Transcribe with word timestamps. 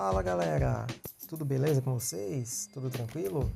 Fala 0.00 0.22
galera, 0.22 0.86
tudo 1.26 1.44
beleza 1.44 1.82
com 1.82 1.98
vocês? 1.98 2.68
Tudo 2.72 2.88
tranquilo? 2.88 3.50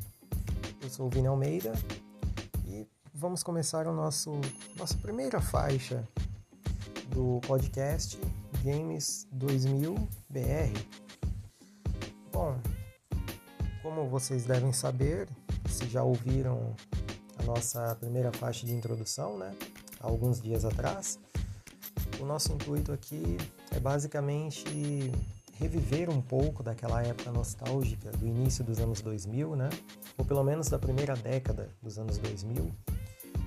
Eu 0.83 0.91
sou 0.91 1.07
o 1.07 1.09
Vini 1.09 1.29
Almeida 1.29 1.73
e 2.67 2.85
vamos 3.15 3.45
começar 3.45 3.87
o 3.87 3.95
nosso 3.95 4.33
nossa 4.75 4.99
primeira 4.99 5.41
faixa 5.41 6.03
do 7.11 7.41
podcast 7.47 8.19
Games 8.65 9.29
2000 9.31 9.95
BR. 10.29 10.77
Bom, 12.33 12.61
como 13.81 14.09
vocês 14.09 14.45
devem 14.45 14.73
saber, 14.73 15.29
se 15.69 15.89
já 15.89 16.03
ouviram 16.03 16.75
a 17.39 17.45
nossa 17.45 17.95
primeira 18.01 18.33
faixa 18.33 18.67
de 18.67 18.75
introdução, 18.75 19.39
né? 19.39 19.55
Há 20.01 20.09
alguns 20.09 20.41
dias 20.41 20.65
atrás, 20.65 21.21
o 22.21 22.25
nosso 22.25 22.53
intuito 22.53 22.91
aqui 22.91 23.37
é 23.71 23.79
basicamente 23.79 25.13
reviver 25.63 26.11
um 26.11 26.21
pouco 26.21 26.61
daquela 26.61 27.03
época 27.05 27.31
nostálgica 27.31 28.11
do 28.11 28.27
início 28.27 28.65
dos 28.65 28.81
anos 28.81 29.01
2000, 29.01 29.55
né? 29.55 29.71
Ou 30.19 30.25
pelo 30.25 30.43
menos 30.43 30.69
da 30.69 30.77
primeira 30.77 31.15
década 31.15 31.71
dos 31.81 31.99
anos 31.99 32.19
2000, 32.19 32.69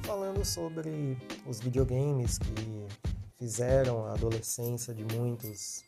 falando 0.03 0.45
sobre 0.45 1.17
os 1.45 1.59
videogames 1.59 2.37
que 2.37 2.87
fizeram 3.37 4.05
a 4.05 4.13
adolescência 4.13 4.93
de 4.93 5.03
muitos 5.13 5.83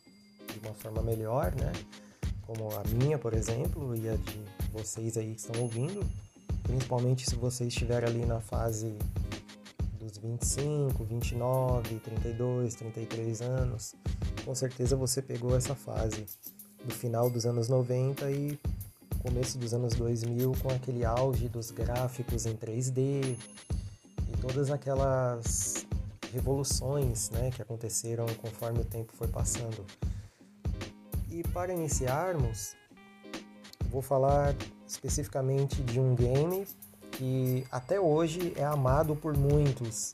de 0.52 0.60
uma 0.60 0.74
forma 0.74 1.02
melhor, 1.02 1.56
né? 1.56 1.72
Como 2.42 2.70
a 2.72 2.84
minha, 3.02 3.18
por 3.18 3.34
exemplo, 3.34 3.96
e 3.96 4.10
a 4.10 4.16
de 4.16 4.44
vocês 4.74 5.18
aí 5.18 5.34
que 5.34 5.40
estão 5.40 5.62
ouvindo, 5.62 6.06
principalmente 6.64 7.30
se 7.30 7.36
você 7.36 7.66
estiver 7.66 8.04
ali 8.04 8.26
na 8.26 8.42
fase 8.42 8.98
dos 9.98 10.18
25, 10.18 11.04
29, 11.06 12.00
32, 12.00 12.76
33 12.76 13.42
anos, 13.42 13.96
com 14.48 14.56
certeza 14.56 14.96
você 14.96 15.22
pegou 15.22 15.58
essa 15.58 15.76
fase 15.76 16.26
do 16.86 16.94
final 16.94 17.30
dos 17.30 17.46
anos 17.46 17.68
90 17.68 18.32
e 18.32 18.58
começo 19.22 19.58
dos 19.58 19.74
anos 19.74 19.94
2000 19.96 20.54
com 20.64 20.70
aquele 20.70 21.04
auge 21.04 21.50
dos 21.50 21.70
gráficos 21.70 22.46
em 22.46 22.56
3D 22.56 23.36
e 23.36 24.38
todas 24.40 24.72
aquelas 24.72 25.86
revoluções 26.32 27.30
né, 27.32 27.52
que 27.52 27.62
aconteceram 27.62 28.26
conforme 28.38 28.80
o 28.80 28.86
tempo 28.86 29.12
foi 29.18 29.28
passando. 29.28 29.86
E 31.30 31.44
para 31.50 31.74
iniciarmos, 31.74 32.74
vou 33.90 34.02
falar 34.02 34.56
especificamente 34.88 35.84
de 35.84 36.00
um 36.00 36.16
game 36.16 36.66
que 37.12 37.68
até 37.70 38.00
hoje 38.00 38.54
é 38.56 38.64
amado 38.64 39.14
por 39.14 39.36
muitos. 39.36 40.14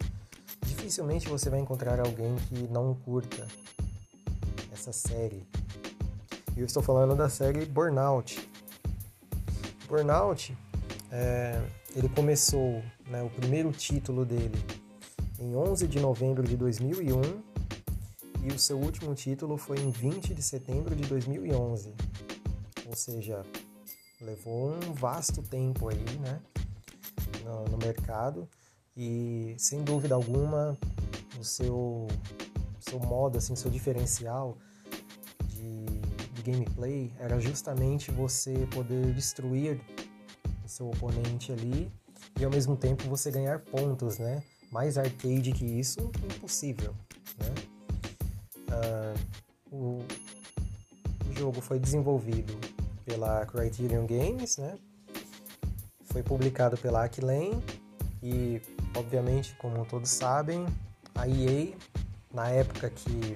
Dificilmente 0.66 1.30
você 1.30 1.52
vai 1.52 1.60
encontrar 1.60 2.00
alguém 2.00 2.36
que 2.50 2.68
não 2.72 2.96
curta 2.96 3.48
essa 4.84 4.92
série. 4.92 5.48
E 6.58 6.60
eu 6.60 6.66
estou 6.66 6.84
falando 6.84 7.16
da 7.16 7.30
série 7.30 7.66
Burnout. 7.66 8.50
Burnout, 9.88 10.58
é, 11.10 11.62
ele 11.96 12.10
começou, 12.10 12.84
né, 13.08 13.24
o 13.24 13.30
primeiro 13.30 13.72
título 13.72 14.26
dele 14.26 14.62
em 15.40 15.56
11 15.56 15.88
de 15.88 16.00
novembro 16.00 16.44
de 16.44 16.58
2001 16.58 17.22
e 18.44 18.52
o 18.52 18.60
seu 18.60 18.78
último 18.78 19.16
título 19.16 19.58
foi 19.58 19.80
em 19.80 19.90
20 19.90 20.34
de 20.34 20.44
setembro 20.44 20.94
de 20.96 21.04
2011. 21.04 21.94
Ou 22.86 22.96
seja, 22.96 23.42
levou 24.20 24.74
um 24.74 24.94
vasto 24.94 25.42
tempo 25.42 25.88
aí, 25.88 26.20
né? 26.20 26.42
no, 27.46 27.64
no 27.66 27.78
mercado 27.78 28.50
e 28.98 29.56
sem 29.58 29.82
dúvida 29.84 30.14
alguma 30.14 30.78
o 31.40 31.44
seu, 31.44 32.08
seu 32.80 33.00
modo, 33.00 33.38
assim, 33.38 33.56
seu 33.56 33.72
diferencial 33.72 34.58
de, 35.64 36.32
de 36.34 36.52
gameplay 36.52 37.12
era 37.20 37.40
justamente 37.40 38.12
você 38.12 38.68
poder 38.74 39.14
destruir 39.14 39.80
o 40.64 40.68
seu 40.68 40.90
oponente 40.90 41.52
ali 41.52 41.92
e 42.40 42.44
ao 42.44 42.52
mesmo 42.52 42.76
tempo 42.76 43.08
você 43.08 43.32
ganhar 43.32 43.60
pontos, 43.60 44.18
né? 44.18 44.44
Mais 44.72 44.98
arcade 44.98 45.52
que 45.52 45.66
isso, 45.66 46.12
impossível, 46.36 46.94
né? 47.38 47.54
Uh, 48.70 49.76
o, 49.76 50.06
o 51.30 51.34
jogo 51.34 51.62
foi 51.62 51.80
desenvolvido 51.80 52.58
pela 53.06 53.46
Criterion 53.46 54.06
Games, 54.06 54.58
né? 54.58 54.78
foi 56.14 56.22
publicado 56.22 56.78
pela 56.78 57.04
Aquilane 57.04 57.60
e, 58.22 58.62
obviamente, 58.96 59.56
como 59.56 59.84
todos 59.84 60.12
sabem, 60.12 60.64
a 61.16 61.28
EA, 61.28 61.74
na 62.32 62.50
época 62.50 62.88
que 62.92 63.36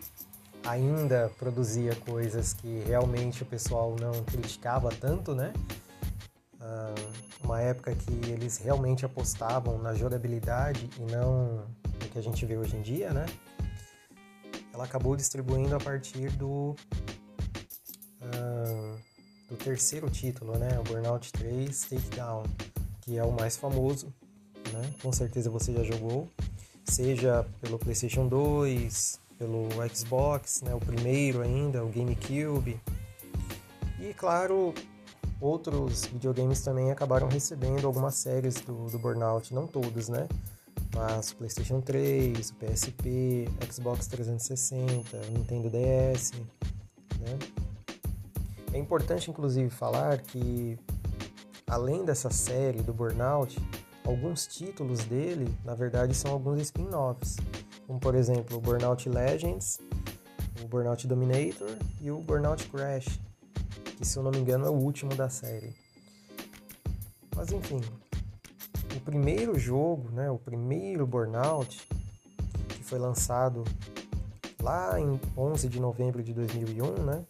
ainda 0.67 1.31
produzia 1.37 1.95
coisas 1.95 2.53
que 2.53 2.79
realmente 2.85 3.41
o 3.41 3.45
pessoal 3.45 3.95
não 3.99 4.11
criticava 4.25 4.89
tanto, 4.89 5.33
né? 5.33 5.53
Uh, 6.55 7.45
uma 7.45 7.61
época 7.61 7.95
que 7.95 8.11
eles 8.29 8.57
realmente 8.57 9.05
apostavam 9.05 9.77
na 9.77 9.93
jogabilidade 9.93 10.89
e 10.99 11.11
não 11.11 11.65
no 11.83 12.09
que 12.11 12.19
a 12.19 12.21
gente 12.21 12.45
vê 12.45 12.57
hoje 12.57 12.75
em 12.75 12.81
dia, 12.81 13.13
né? 13.13 13.25
Ela 14.73 14.83
acabou 14.83 15.15
distribuindo 15.15 15.73
a 15.75 15.79
partir 15.79 16.29
do 16.31 16.75
uh, 18.21 18.99
do 19.49 19.55
terceiro 19.55 20.09
título, 20.09 20.57
né? 20.57 20.77
O 20.79 20.83
Burnout 20.83 21.31
3 21.31 21.79
Takedown, 21.81 22.43
que 23.01 23.17
é 23.17 23.23
o 23.23 23.31
mais 23.31 23.55
famoso, 23.55 24.13
né? 24.73 24.93
Com 25.01 25.13
certeza 25.13 25.49
você 25.49 25.71
já 25.71 25.83
jogou, 25.83 26.29
seja 26.83 27.45
pelo 27.61 27.79
PlayStation 27.79 28.27
2, 28.27 29.26
pelo 29.37 29.67
Xbox, 29.93 30.61
né? 30.61 30.73
O 30.73 30.79
primeiro 30.79 31.41
ainda, 31.41 31.83
o 31.83 31.89
GameCube. 31.89 32.79
E 33.99 34.13
claro, 34.13 34.73
outros 35.39 36.05
videogames 36.05 36.61
também 36.61 36.91
acabaram 36.91 37.27
recebendo 37.27 37.85
algumas 37.85 38.15
séries 38.15 38.55
do, 38.61 38.89
do 38.89 38.99
Burnout, 38.99 39.53
não 39.53 39.67
todos, 39.67 40.09
né? 40.09 40.27
Mas 40.95 41.31
o 41.31 41.35
PlayStation 41.35 41.81
3, 41.81 42.49
o 42.49 42.55
PSP, 42.55 43.47
Xbox 43.71 44.07
360, 44.07 45.17
o 45.17 45.31
Nintendo 45.31 45.69
DS, 45.69 46.31
né? 47.19 47.37
É 48.73 48.77
importante, 48.77 49.29
inclusive, 49.29 49.69
falar 49.69 50.19
que, 50.19 50.77
além 51.67 52.03
dessa 52.03 52.29
série 52.29 52.81
do 52.81 52.93
Burnout, 52.93 53.57
alguns 54.03 54.47
títulos 54.47 55.03
dele, 55.05 55.47
na 55.63 55.73
verdade, 55.73 56.13
são 56.13 56.31
alguns 56.31 56.61
spin-offs, 56.61 57.37
como, 57.87 57.99
por 57.99 58.13
exemplo, 58.15 58.57
o 58.57 58.61
Burnout 58.61 59.07
Legends, 59.07 59.79
o 60.61 60.67
Burnout 60.67 61.07
Dominator 61.07 61.77
e 62.01 62.11
o 62.11 62.19
Burnout 62.19 62.67
Crash, 62.69 63.19
que, 63.97 64.05
se 64.05 64.17
eu 64.17 64.23
não 64.23 64.29
me 64.29 64.39
engano, 64.39 64.65
é 64.65 64.69
o 64.69 64.73
último 64.73 65.15
da 65.15 65.29
série. 65.29 65.73
Mas, 67.33 67.51
enfim, 67.51 67.79
o 68.95 68.99
primeiro 68.99 69.57
jogo, 69.57 70.11
né, 70.11 70.29
o 70.29 70.37
primeiro 70.37 71.07
Burnout, 71.07 71.87
que 72.67 72.83
foi 72.83 72.99
lançado 72.99 73.63
lá 74.61 74.99
em 74.99 75.19
11 75.37 75.69
de 75.69 75.79
novembro 75.79 76.21
de 76.21 76.33
2001, 76.33 77.03
né, 77.03 77.25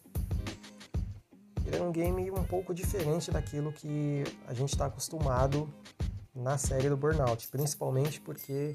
ele 1.64 1.76
é 1.76 1.82
um 1.82 1.92
game 1.92 2.30
um 2.30 2.42
pouco 2.42 2.74
diferente 2.74 3.30
daquilo 3.30 3.72
que 3.72 4.24
a 4.48 4.54
gente 4.54 4.70
está 4.70 4.86
acostumado 4.86 5.68
na 6.34 6.56
série 6.56 6.88
do 6.88 6.96
Burnout, 6.96 7.46
principalmente 7.48 8.20
porque 8.20 8.74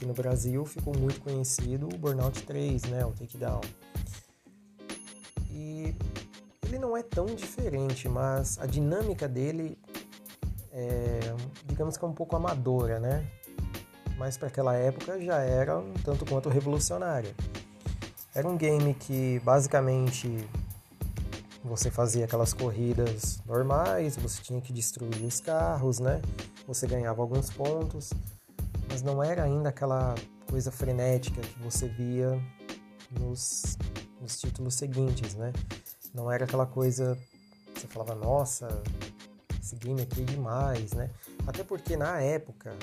aqui 0.00 0.06
no 0.06 0.14
Brasil 0.14 0.64
ficou 0.64 0.96
muito 0.96 1.20
conhecido 1.20 1.86
o 1.86 1.98
Burnout 1.98 2.42
3, 2.44 2.84
né, 2.84 3.04
o 3.04 3.10
Takedown. 3.10 3.60
E 5.50 5.94
ele 6.64 6.78
não 6.78 6.96
é 6.96 7.02
tão 7.02 7.26
diferente, 7.26 8.08
mas 8.08 8.58
a 8.58 8.64
dinâmica 8.64 9.28
dele 9.28 9.76
é, 10.72 11.20
digamos 11.66 11.98
que 11.98 12.04
é 12.04 12.08
um 12.08 12.14
pouco 12.14 12.34
amadora, 12.34 12.98
né? 12.98 13.28
Mas 14.16 14.38
para 14.38 14.48
aquela 14.48 14.74
época 14.74 15.20
já 15.20 15.40
era 15.40 15.78
um 15.78 15.92
tanto 16.02 16.24
quanto 16.24 16.48
revolucionária. 16.48 17.34
Era 18.34 18.48
um 18.48 18.56
game 18.56 18.94
que 18.94 19.38
basicamente 19.40 20.48
você 21.62 21.90
fazia 21.90 22.24
aquelas 22.24 22.54
corridas 22.54 23.42
normais, 23.44 24.16
você 24.16 24.40
tinha 24.40 24.62
que 24.62 24.72
destruir 24.72 25.26
os 25.26 25.40
carros, 25.40 25.98
né? 25.98 26.22
Você 26.66 26.86
ganhava 26.86 27.20
alguns 27.20 27.50
pontos, 27.50 28.14
mas 28.90 29.02
não 29.02 29.22
era 29.22 29.44
ainda 29.44 29.68
aquela 29.68 30.14
coisa 30.48 30.72
frenética 30.72 31.40
que 31.40 31.62
você 31.62 31.86
via 31.86 32.30
nos, 33.20 33.78
nos 34.20 34.38
títulos 34.40 34.74
seguintes, 34.74 35.34
né? 35.34 35.52
Não 36.12 36.30
era 36.30 36.44
aquela 36.44 36.66
coisa 36.66 37.16
que 37.72 37.80
você 37.80 37.86
falava, 37.86 38.16
nossa, 38.16 38.68
esse 39.62 39.76
game 39.76 40.02
aqui 40.02 40.22
é 40.22 40.24
demais, 40.24 40.92
né? 40.92 41.08
Até 41.46 41.62
porque 41.62 41.96
na 41.96 42.20
época 42.20 42.76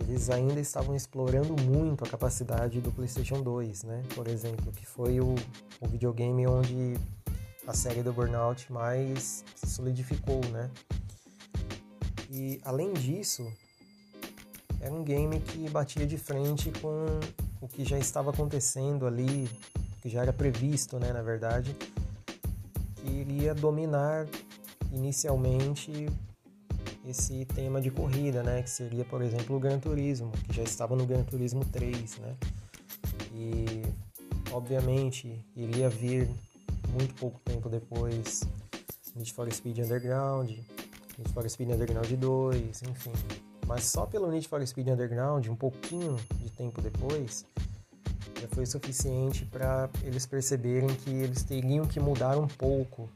eles 0.00 0.28
ainda 0.30 0.60
estavam 0.60 0.96
explorando 0.96 1.54
muito 1.62 2.04
a 2.04 2.08
capacidade 2.08 2.80
do 2.80 2.90
PlayStation 2.90 3.40
2, 3.40 3.84
né? 3.84 4.02
Por 4.16 4.26
exemplo, 4.26 4.72
que 4.72 4.84
foi 4.84 5.20
o, 5.20 5.36
o 5.80 5.86
videogame 5.86 6.44
onde 6.46 6.94
a 7.66 7.72
série 7.72 8.02
do 8.02 8.12
Burnout 8.12 8.70
mais 8.72 9.44
se 9.54 9.70
solidificou, 9.70 10.40
né? 10.46 10.68
E 12.28 12.60
além 12.64 12.92
disso, 12.92 13.46
era 14.84 14.92
um 14.92 15.02
game 15.02 15.40
que 15.40 15.66
batia 15.70 16.06
de 16.06 16.18
frente 16.18 16.70
com 16.82 17.18
o 17.62 17.66
que 17.66 17.86
já 17.86 17.98
estava 17.98 18.30
acontecendo 18.30 19.06
ali, 19.06 19.48
que 20.02 20.10
já 20.10 20.20
era 20.20 20.30
previsto, 20.30 20.98
né, 20.98 21.10
na 21.10 21.22
verdade, 21.22 21.74
que 22.96 23.10
iria 23.10 23.54
dominar 23.54 24.26
inicialmente 24.92 26.06
esse 27.06 27.46
tema 27.46 27.80
de 27.80 27.90
corrida, 27.90 28.42
né? 28.42 28.62
Que 28.62 28.68
seria, 28.68 29.06
por 29.06 29.22
exemplo, 29.22 29.56
o 29.56 29.60
Gran 29.60 29.78
Turismo, 29.78 30.30
que 30.46 30.52
já 30.54 30.62
estava 30.62 30.94
no 30.94 31.06
Gran 31.06 31.22
Turismo 31.22 31.64
3, 31.64 32.18
né? 32.18 32.36
E, 33.32 33.82
obviamente, 34.52 35.42
iria 35.56 35.88
vir 35.88 36.28
muito 36.92 37.14
pouco 37.14 37.40
tempo 37.40 37.70
depois 37.70 38.42
Need 39.16 39.32
for 39.32 39.50
Speed 39.50 39.78
Underground, 39.78 40.50
Need 40.50 41.32
for 41.32 41.48
Speed 41.48 41.70
Underground 41.70 42.10
2, 42.10 42.82
enfim. 42.82 43.12
Mas 43.66 43.84
só 43.84 44.06
pelo 44.06 44.30
Need 44.30 44.46
for 44.48 44.64
Speed 44.66 44.88
Underground, 44.88 45.46
um 45.46 45.56
pouquinho 45.56 46.16
de 46.36 46.50
tempo 46.50 46.82
depois, 46.82 47.46
já 48.40 48.48
foi 48.48 48.66
suficiente 48.66 49.44
para 49.46 49.88
eles 50.02 50.26
perceberem 50.26 50.94
que 50.94 51.10
eles 51.10 51.42
teriam 51.42 51.86
que 51.86 51.98
mudar 51.98 52.36
um 52.36 52.46
pouco 52.46 53.08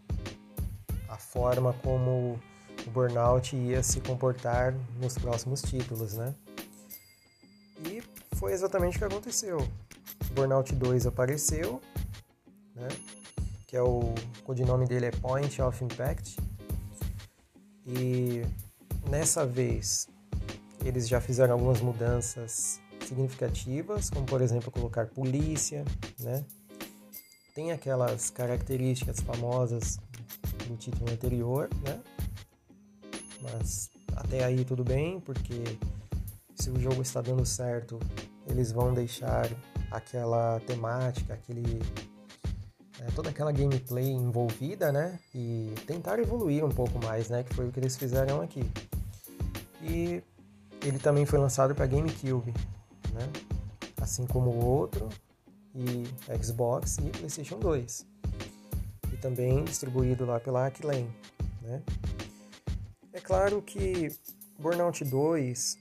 a 1.08 1.16
forma 1.16 1.72
como 1.82 2.38
o 2.86 2.90
Burnout 2.90 3.54
ia 3.54 3.82
se 3.82 4.00
comportar 4.00 4.74
nos 5.00 5.18
próximos 5.18 5.60
títulos, 5.60 6.14
né? 6.14 6.34
E 7.84 8.02
foi 8.36 8.52
exatamente 8.52 8.96
o 8.96 8.98
que 8.98 9.04
aconteceu. 9.04 9.58
Burnout 10.32 10.74
2 10.74 11.06
apareceu, 11.06 11.80
né? 12.74 12.88
Que 13.66 13.76
é 13.76 13.82
o 13.82 14.14
codinome 14.44 14.86
dele 14.86 15.06
é 15.06 15.10
Point 15.10 15.60
of 15.60 15.84
Impact. 15.84 16.36
E 17.86 18.42
nessa 19.08 19.44
vez 19.44 20.08
eles 20.84 21.08
já 21.08 21.20
fizeram 21.20 21.54
algumas 21.54 21.80
mudanças 21.80 22.80
significativas, 23.06 24.10
como 24.10 24.26
por 24.26 24.40
exemplo 24.42 24.70
colocar 24.70 25.06
polícia, 25.06 25.84
né? 26.20 26.44
Tem 27.54 27.72
aquelas 27.72 28.30
características 28.30 29.20
famosas 29.20 29.98
do 30.66 30.76
título 30.76 31.10
anterior, 31.10 31.68
né? 31.84 32.00
Mas 33.40 33.90
até 34.14 34.44
aí 34.44 34.64
tudo 34.64 34.84
bem, 34.84 35.20
porque 35.20 35.62
se 36.54 36.70
o 36.70 36.78
jogo 36.78 37.02
está 37.02 37.20
dando 37.20 37.44
certo, 37.46 37.98
eles 38.46 38.72
vão 38.72 38.92
deixar 38.92 39.48
aquela 39.90 40.60
temática, 40.60 41.34
aquele 41.34 41.80
é, 43.00 43.10
toda 43.14 43.30
aquela 43.30 43.52
gameplay 43.52 44.10
envolvida, 44.10 44.90
né? 44.92 45.18
E 45.34 45.72
tentar 45.86 46.18
evoluir 46.18 46.64
um 46.64 46.70
pouco 46.70 46.98
mais, 47.04 47.28
né? 47.28 47.42
Que 47.44 47.54
foi 47.54 47.68
o 47.68 47.72
que 47.72 47.78
eles 47.80 47.96
fizeram 47.96 48.40
aqui. 48.40 48.68
E 49.82 50.22
ele 50.82 50.98
também 50.98 51.26
foi 51.26 51.38
lançado 51.38 51.74
para 51.74 51.86
GameCube, 51.86 52.52
né? 53.12 53.28
Assim 54.00 54.26
como 54.26 54.50
o 54.50 54.64
outro, 54.64 55.08
e 55.74 56.04
Xbox 56.42 56.98
e 56.98 57.10
PlayStation 57.10 57.58
2. 57.58 58.06
E 59.12 59.16
também 59.16 59.64
distribuído 59.64 60.24
lá 60.26 60.40
pela 60.40 60.66
Acclaim, 60.66 61.08
né? 61.62 61.82
É 63.12 63.20
claro 63.20 63.62
que 63.62 64.12
Burnout 64.58 65.04
2 65.04 65.78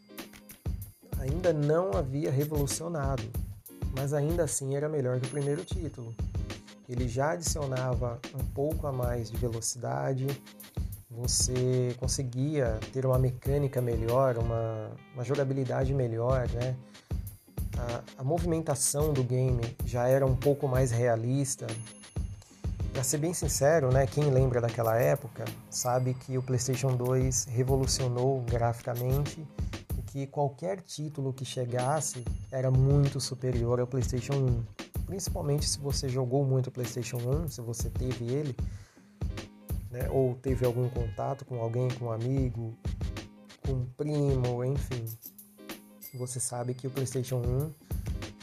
ainda 1.20 1.52
não 1.52 1.92
havia 1.92 2.32
revolucionado, 2.32 3.24
mas 3.96 4.14
ainda 4.14 4.44
assim 4.44 4.76
era 4.76 4.88
melhor 4.88 5.20
que 5.20 5.28
o 5.28 5.32
primeiro 5.32 5.64
título. 5.64 6.16
Ele 6.88 7.08
já 7.08 7.32
adicionava 7.32 8.20
um 8.34 8.46
pouco 8.54 8.88
a 8.88 8.92
mais 8.92 9.30
de 9.30 9.38
velocidade, 9.38 10.26
você 11.18 11.96
conseguia 12.00 12.80
ter 12.94 13.04
uma 13.04 13.18
mecânica 13.18 13.81
melhor, 13.81 14.38
uma, 14.38 14.92
uma 15.16 15.24
jogabilidade 15.24 15.92
melhor, 15.92 16.48
né? 16.50 16.75
A, 17.75 18.22
a, 18.22 18.24
movimentação 18.24 19.14
do 19.14 19.24
game 19.24 19.62
já 19.84 20.08
era 20.08 20.25
um 20.25 20.36
pouco 20.36 20.68
mais 20.68 20.92
realista. 20.92 21.66
Para 22.94 23.04
ser 23.04 23.18
bem 23.18 23.34
sincero, 23.34 23.92
né, 23.92 24.06
quem 24.06 24.25
lembra 24.30 24.62
daquela 24.62 24.96
época 24.96 25.46
sabe 25.69 26.14
que 26.14 26.38
o 26.38 26.42
PlayStation 26.42 26.96
2 26.96 27.46
revolucionou 27.46 28.42
graficamente 28.42 29.46
e 29.98 30.02
que 30.04 30.28
qualquer 30.28 30.81
título 30.81 31.34
que 31.34 31.46
chegasse 31.46 32.24
era 32.52 32.72
muito 32.72 33.20
superior 33.20 33.80
ao 33.80 33.88
PlayStation 33.88 34.34
1. 34.34 34.63
Principalmente 35.06 35.68
se 35.68 35.80
você 35.80 36.10
jogou 36.10 36.44
muito 36.44 36.68
o 36.68 36.72
PlayStation 36.72 37.18
1, 37.18 37.50
se 37.50 37.62
você 37.62 37.90
teve 37.90 38.25
ele, 38.25 38.56
né? 39.98 40.10
ou 40.10 40.36
teve 40.36 40.66
algum 40.66 40.88
contato 40.90 41.44
com 41.44 41.60
alguém, 41.60 41.88
com 41.90 42.06
um 42.06 42.12
amigo, 42.12 42.78
com 43.66 43.74
um 43.74 43.86
primo, 43.98 44.64
enfim, 44.64 45.06
você 46.14 46.40
sabe 46.40 46.74
que 46.74 46.88
o 46.88 46.90
PlayStation 46.90 47.38
1 47.38 47.72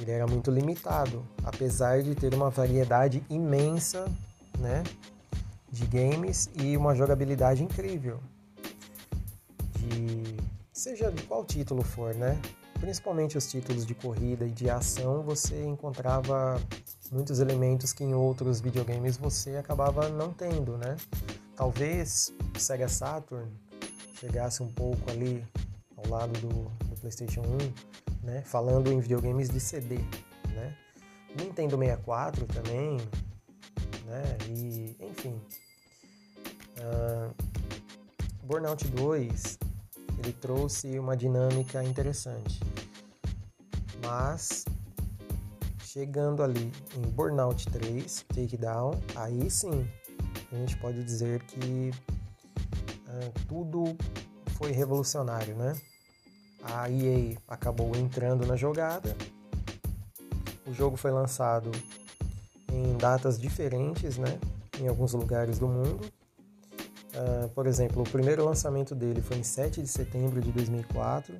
ele 0.01 0.11
era 0.11 0.27
muito 0.27 0.51
limitado, 0.51 1.27
apesar 1.45 2.03
de 2.03 2.15
ter 2.15 2.35
uma 2.35 2.51
variedade 2.51 3.25
imensa 3.31 4.11
né, 4.59 4.83
de 5.71 5.87
games 5.87 6.51
e 6.61 6.77
uma 6.77 6.95
jogabilidade 6.95 7.63
incrível. 7.63 8.21
De, 9.79 10.37
seja 10.73 11.11
de 11.11 11.23
qual 11.23 11.45
título 11.45 11.83
for, 11.83 12.15
né? 12.15 12.41
Principalmente 12.81 13.39
os 13.39 13.47
títulos 13.47 13.87
de 13.87 13.95
corrida 13.95 14.47
e 14.47 14.51
de 14.51 14.69
ação, 14.69 15.23
você 15.23 15.65
encontrava 15.65 16.61
muitos 17.11 17.39
elementos 17.39 17.93
que 17.93 18.05
em 18.05 18.15
outros 18.15 18.61
videogames 18.61 19.17
você 19.17 19.57
acabava 19.57 20.09
não 20.09 20.33
tendo, 20.33 20.77
né? 20.77 20.97
Talvez 21.57 22.33
o 22.55 22.59
Sega 22.59 22.89
Saturn 22.89 23.51
chegasse 24.19 24.63
um 24.63 24.73
pouco 24.73 25.11
ali 25.11 25.45
ao 25.97 26.09
lado 26.09 26.33
do, 26.41 26.49
do 26.89 27.01
PlayStation 27.01 27.43
1, 27.43 28.27
né? 28.27 28.43
Falando 28.43 28.93
em 28.93 28.99
videogames 29.01 29.49
de 29.49 29.61
CD, 29.61 29.99
né? 30.55 30.77
Nintendo 31.39 31.77
64 31.77 32.47
também, 32.47 32.97
né? 34.07 34.39
E 34.49 34.97
enfim, 35.01 35.41
uh, 36.79 37.35
Burnout 38.43 38.87
2 38.89 39.59
ele 40.19 40.33
trouxe 40.33 40.99
uma 40.99 41.17
dinâmica 41.17 41.85
interessante, 41.85 42.61
mas 44.05 44.65
chegando 45.83 46.43
ali 46.43 46.73
em 46.97 47.03
Burnout 47.11 47.67
3, 47.71 48.25
Takedown, 48.35 49.01
aí 49.15 49.49
sim 49.51 49.87
a 50.55 50.59
gente 50.59 50.77
pode 50.77 51.03
dizer 51.03 51.43
que 51.43 51.91
uh, 53.09 53.47
tudo 53.49 53.97
foi 54.57 54.71
revolucionário, 54.71 55.55
né? 55.57 55.77
A 56.63 56.89
EA 56.89 57.37
acabou 57.49 57.95
entrando 57.97 58.47
na 58.47 58.57
jogada. 58.57 59.15
O 60.67 60.73
jogo 60.73 60.97
foi 60.97 61.11
lançado 61.11 61.71
em 62.73 62.97
datas 62.97 63.39
diferentes, 63.39 64.17
né? 64.17 64.39
Em 64.81 64.89
alguns 64.89 65.13
lugares 65.13 65.59
do 65.59 65.67
mundo. 65.67 66.01
Uh, 67.15 67.49
por 67.51 67.67
exemplo, 67.67 68.03
o 68.03 68.09
primeiro 68.09 68.45
lançamento 68.45 68.95
dele 68.95 69.21
foi 69.21 69.39
em 69.39 69.43
7 69.43 69.83
de 69.83 69.89
setembro 69.89 70.41
de 70.41 70.51
2004. 70.53 71.35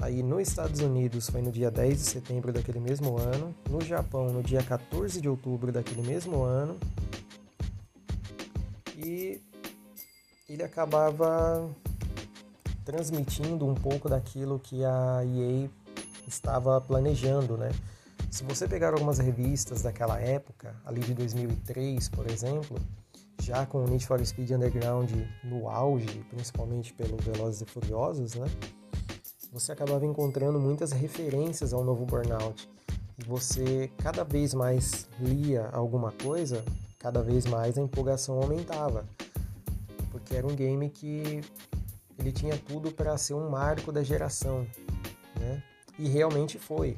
Aí 0.00 0.22
nos 0.22 0.48
Estados 0.48 0.80
Unidos 0.80 1.28
foi 1.28 1.42
no 1.42 1.52
dia 1.52 1.70
10 1.70 1.96
de 1.96 2.04
setembro 2.04 2.52
daquele 2.52 2.80
mesmo 2.80 3.18
ano. 3.18 3.54
No 3.68 3.80
Japão, 3.80 4.32
no 4.32 4.42
dia 4.42 4.62
14 4.62 5.20
de 5.20 5.28
outubro 5.28 5.70
daquele 5.70 6.02
mesmo 6.02 6.42
ano 6.42 6.78
e 9.04 9.40
ele 10.48 10.62
acabava 10.62 11.68
transmitindo 12.84 13.66
um 13.66 13.74
pouco 13.74 14.08
daquilo 14.08 14.58
que 14.58 14.84
a 14.84 15.20
EA 15.24 15.68
estava 16.26 16.80
planejando, 16.80 17.56
né? 17.56 17.70
Se 18.30 18.44
você 18.44 18.66
pegar 18.66 18.92
algumas 18.94 19.18
revistas 19.18 19.82
daquela 19.82 20.18
época, 20.18 20.74
ali 20.84 21.00
de 21.00 21.14
2003, 21.14 22.08
por 22.08 22.28
exemplo, 22.30 22.78
já 23.42 23.66
com 23.66 23.84
o 23.84 23.88
Need 23.88 24.06
for 24.06 24.24
Speed 24.24 24.50
Underground 24.50 25.10
no 25.44 25.68
auge, 25.68 26.24
principalmente 26.30 26.92
pelo 26.94 27.16
Velozes 27.18 27.62
e 27.62 27.66
Furiosos, 27.66 28.34
né? 28.34 28.46
Você 29.52 29.72
acabava 29.72 30.06
encontrando 30.06 30.58
muitas 30.58 30.92
referências 30.92 31.74
ao 31.74 31.84
novo 31.84 32.06
Burnout. 32.06 32.68
E 33.18 33.24
você 33.24 33.90
cada 33.98 34.24
vez 34.24 34.54
mais 34.54 35.06
lia 35.20 35.68
alguma 35.72 36.10
coisa 36.12 36.64
cada 37.02 37.20
vez 37.20 37.44
mais 37.46 37.76
a 37.76 37.82
empolgação 37.82 38.36
aumentava, 38.36 39.04
porque 40.12 40.36
era 40.36 40.46
um 40.46 40.54
game 40.54 40.88
que 40.88 41.42
ele 42.16 42.30
tinha 42.30 42.56
tudo 42.56 42.92
para 42.92 43.18
ser 43.18 43.34
um 43.34 43.50
marco 43.50 43.90
da 43.90 44.04
geração, 44.04 44.66
né? 45.38 45.62
E 45.98 46.08
realmente 46.08 46.58
foi. 46.58 46.96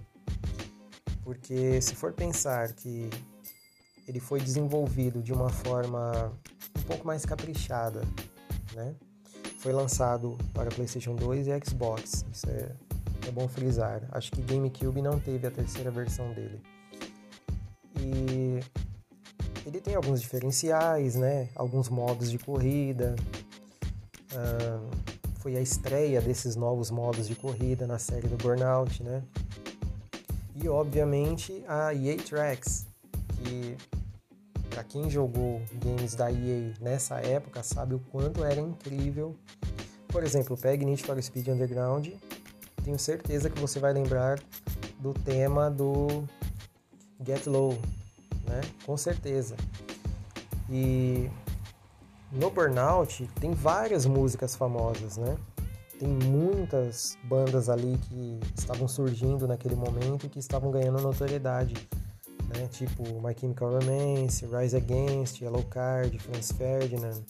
Porque 1.23 1.81
se 1.81 1.95
for 1.95 2.13
pensar 2.13 2.73
que 2.73 3.09
ele 4.07 4.21
foi 4.21 4.41
desenvolvido 4.41 5.23
de 5.23 5.33
uma 5.33 5.49
forma 5.49 6.31
um 6.79 6.83
pouco 6.83 7.07
mais 7.07 7.25
caprichada, 7.25 8.03
né? 8.75 8.95
Foi 9.61 9.73
lançado 9.73 10.37
para 10.53 10.69
PlayStation 10.69 11.15
2 11.15 11.47
e 11.47 11.65
Xbox. 11.65 12.27
Isso 12.31 12.51
é, 12.51 12.71
é 13.27 13.31
bom 13.31 13.49
frisar. 13.49 14.03
Acho 14.13 14.31
que 14.33 14.43
GameCube 14.43 15.01
não 15.01 15.19
teve 15.19 15.47
a 15.47 15.51
terceira 15.51 15.91
versão 15.91 16.31
dele. 16.35 16.61
E 17.99 18.61
ele 19.67 19.81
tem 19.81 19.95
alguns 19.95 20.21
diferenciais, 20.21 21.15
né? 21.15 21.49
Alguns 21.55 21.89
modos 21.89 22.31
de 22.31 22.39
corrida. 22.39 23.17
Uh, 24.33 25.15
foi 25.41 25.57
a 25.57 25.61
estreia 25.61 26.21
desses 26.21 26.57
novos 26.57 26.91
modos 26.91 27.29
de 27.29 27.35
corrida 27.35 27.87
na 27.87 27.99
série 27.99 28.29
do 28.29 28.37
Burnout, 28.37 29.03
né? 29.03 29.23
E 30.57 30.69
obviamente 30.69 31.65
a 31.69 31.93
EA 31.93 32.17
Tracks, 32.17 32.87
que 33.37 33.77
para 34.71 34.83
quem 34.83 35.11
jogou 35.11 35.61
games 35.75 36.15
da 36.15 36.33
EA 36.33 36.73
nessa 36.81 37.21
época 37.21 37.63
sabe 37.63 37.95
o 37.95 37.99
quanto 38.11 38.45
era 38.45 38.61
incrível. 38.61 39.37
Por 40.09 40.25
exemplo, 40.25 40.57
pegue 40.57 40.85
Need 40.85 41.03
for 41.03 41.21
Speed 41.23 41.49
Underground, 41.49 42.09
tenho 42.85 42.99
certeza 42.99 43.51
que 43.51 43.61
você 43.61 43.79
vai 43.79 43.93
lembrar 43.93 44.41
do 44.99 45.13
tema 45.13 45.71
do 45.71 46.25
Get 47.25 47.47
Low, 47.47 47.79
né? 48.47 48.61
Com 48.85 48.97
certeza. 48.97 49.57
E 50.69 51.31
no 52.33 52.51
Burnout 52.51 53.29
tem 53.41 53.53
várias 53.53 54.07
músicas 54.07 54.57
famosas, 54.57 55.17
né? 55.17 55.37
Tem 55.99 56.09
muitas 56.09 57.17
bandas 57.25 57.69
ali 57.69 57.97
que 58.09 58.41
estavam 58.57 58.89
surgindo 58.89 59.47
naquele 59.47 59.77
momento 59.77 60.27
e 60.27 60.29
que 60.29 60.39
estavam 60.39 60.71
ganhando 60.71 61.01
notoriedade, 61.01 61.75
né? 62.49 62.67
Tipo 62.73 63.03
My 63.23 63.35
Chemical 63.39 63.79
Romance, 63.79 64.45
Rise 64.47 64.77
Against, 64.77 65.41
Yellow 65.41 65.63
Card, 65.65 66.19
Franz 66.19 66.51
Ferdinand 66.53 67.23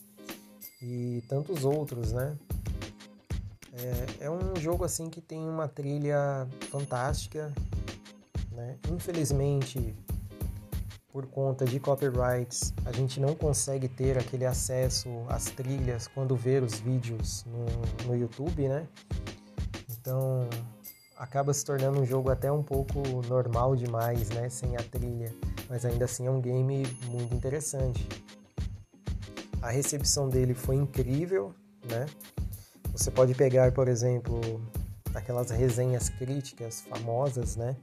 e 0.80 1.22
tantos 1.28 1.64
outros, 1.64 2.12
né? 2.12 2.36
É, 4.20 4.26
é 4.26 4.30
um 4.30 4.54
jogo 4.56 4.84
assim 4.84 5.10
que 5.10 5.20
tem 5.20 5.40
uma 5.46 5.68
trilha 5.68 6.48
fantástica, 6.70 7.52
né? 8.52 8.78
Infelizmente 8.90 9.94
por 11.14 11.28
conta 11.28 11.64
de 11.64 11.78
copyrights, 11.78 12.74
a 12.84 12.90
gente 12.90 13.20
não 13.20 13.36
consegue 13.36 13.86
ter 13.86 14.18
aquele 14.18 14.44
acesso 14.44 15.08
às 15.28 15.44
trilhas 15.44 16.08
quando 16.08 16.34
ver 16.34 16.60
os 16.60 16.80
vídeos 16.80 17.44
no, 17.46 18.08
no 18.08 18.16
YouTube, 18.16 18.66
né? 18.66 18.88
Então 19.88 20.50
acaba 21.16 21.54
se 21.54 21.64
tornando 21.64 22.00
um 22.00 22.04
jogo 22.04 22.30
até 22.30 22.50
um 22.50 22.64
pouco 22.64 23.00
normal 23.28 23.76
demais, 23.76 24.28
né? 24.30 24.48
Sem 24.48 24.76
a 24.76 24.82
trilha, 24.82 25.32
mas 25.70 25.84
ainda 25.84 26.04
assim 26.04 26.26
é 26.26 26.30
um 26.32 26.40
game 26.40 26.82
muito 27.06 27.32
interessante. 27.32 28.08
A 29.62 29.70
recepção 29.70 30.28
dele 30.28 30.52
foi 30.52 30.74
incrível, 30.74 31.54
né? 31.88 32.06
Você 32.92 33.12
pode 33.12 33.36
pegar, 33.36 33.70
por 33.70 33.86
exemplo, 33.86 34.40
aquelas 35.14 35.50
resenhas 35.50 36.08
críticas 36.08 36.80
famosas, 36.80 37.54
né? 37.54 37.76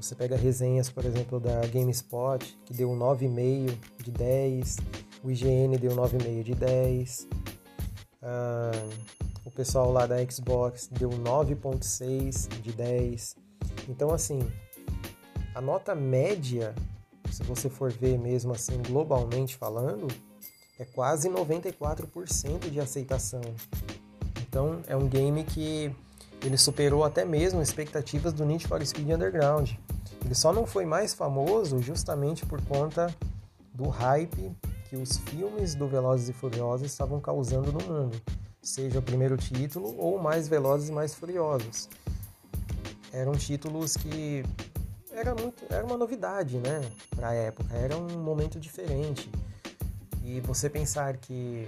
Você 0.00 0.14
pega 0.14 0.34
resenhas, 0.34 0.88
por 0.88 1.04
exemplo, 1.04 1.38
da 1.38 1.60
GameSpot, 1.66 2.58
que 2.64 2.72
deu 2.72 2.88
9,5 2.90 3.76
de 4.02 4.10
10, 4.10 4.76
o 5.22 5.30
IGN 5.30 5.76
deu 5.76 5.90
9,5 5.90 6.42
de 6.42 6.54
10, 6.54 7.28
ah, 8.22 8.70
o 9.44 9.50
pessoal 9.50 9.92
lá 9.92 10.06
da 10.06 10.16
Xbox 10.24 10.88
deu 10.90 11.10
9,6 11.10 12.48
de 12.62 12.72
10. 12.72 13.36
Então, 13.90 14.10
assim, 14.10 14.40
a 15.54 15.60
nota 15.60 15.94
média, 15.94 16.74
se 17.30 17.42
você 17.42 17.68
for 17.68 17.92
ver 17.92 18.18
mesmo 18.18 18.52
assim, 18.52 18.80
globalmente 18.82 19.54
falando, 19.54 20.08
é 20.78 20.84
quase 20.86 21.28
94% 21.28 22.70
de 22.70 22.80
aceitação. 22.80 23.42
Então, 24.40 24.80
é 24.86 24.96
um 24.96 25.06
game 25.06 25.44
que 25.44 25.94
ele 26.42 26.56
superou 26.56 27.04
até 27.04 27.22
mesmo 27.24 27.60
expectativas 27.60 28.32
do 28.32 28.46
Need 28.46 28.66
for 28.66 28.84
Speed 28.84 29.10
Underground. 29.10 29.72
Ele 30.24 30.34
só 30.34 30.52
não 30.52 30.66
foi 30.66 30.84
mais 30.84 31.14
famoso 31.14 31.80
justamente 31.80 32.44
por 32.46 32.60
conta 32.62 33.14
do 33.72 33.88
hype 33.88 34.52
que 34.88 34.96
os 34.96 35.18
filmes 35.18 35.74
do 35.74 35.86
Velozes 35.86 36.28
e 36.28 36.32
Furiosos 36.32 36.86
estavam 36.86 37.20
causando 37.20 37.72
no 37.72 37.80
mundo, 37.84 38.20
seja 38.60 38.98
o 38.98 39.02
primeiro 39.02 39.36
título 39.36 39.94
ou 39.96 40.18
mais 40.18 40.48
Velozes 40.48 40.88
e 40.88 40.92
mais 40.92 41.14
Furiosos. 41.14 41.88
Eram 43.12 43.32
títulos 43.32 43.96
que 43.96 44.44
era 45.12 45.34
muito, 45.34 45.64
era 45.68 45.84
uma 45.84 45.96
novidade, 45.96 46.58
né, 46.58 46.80
para 47.14 47.32
época, 47.32 47.74
era 47.74 47.96
um 47.96 48.18
momento 48.18 48.58
diferente. 48.58 49.30
E 50.24 50.40
você 50.40 50.68
pensar 50.68 51.16
que 51.16 51.66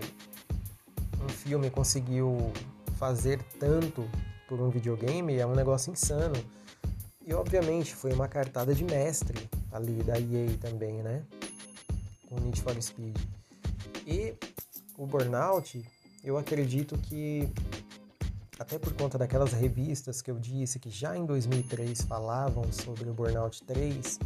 um 1.24 1.28
filme 1.28 1.70
conseguiu 1.70 2.52
fazer 2.98 3.42
tanto 3.58 4.08
por 4.48 4.60
um 4.60 4.68
videogame 4.68 5.38
é 5.38 5.46
um 5.46 5.54
negócio 5.54 5.92
insano. 5.92 6.34
E 7.24 7.32
obviamente 7.34 7.94
foi 7.94 8.12
uma 8.12 8.28
cartada 8.28 8.74
de 8.74 8.84
mestre 8.84 9.48
ali 9.70 10.02
da 10.02 10.18
EA 10.18 10.56
também, 10.60 11.02
né? 11.02 11.24
Com 12.28 12.40
Need 12.40 12.60
for 12.60 12.80
Speed. 12.82 13.16
E 14.06 14.34
o 14.98 15.06
Burnout, 15.06 15.84
eu 16.24 16.36
acredito 16.36 16.98
que 16.98 17.48
até 18.58 18.78
por 18.78 18.92
conta 18.94 19.18
daquelas 19.18 19.52
revistas 19.52 20.22
que 20.22 20.30
eu 20.30 20.38
disse 20.38 20.78
que 20.78 20.90
já 20.90 21.16
em 21.16 21.26
2003 21.26 22.02
falavam 22.02 22.72
sobre 22.72 23.08
o 23.08 23.12
Burnout 23.14 23.62
3, 23.64 24.18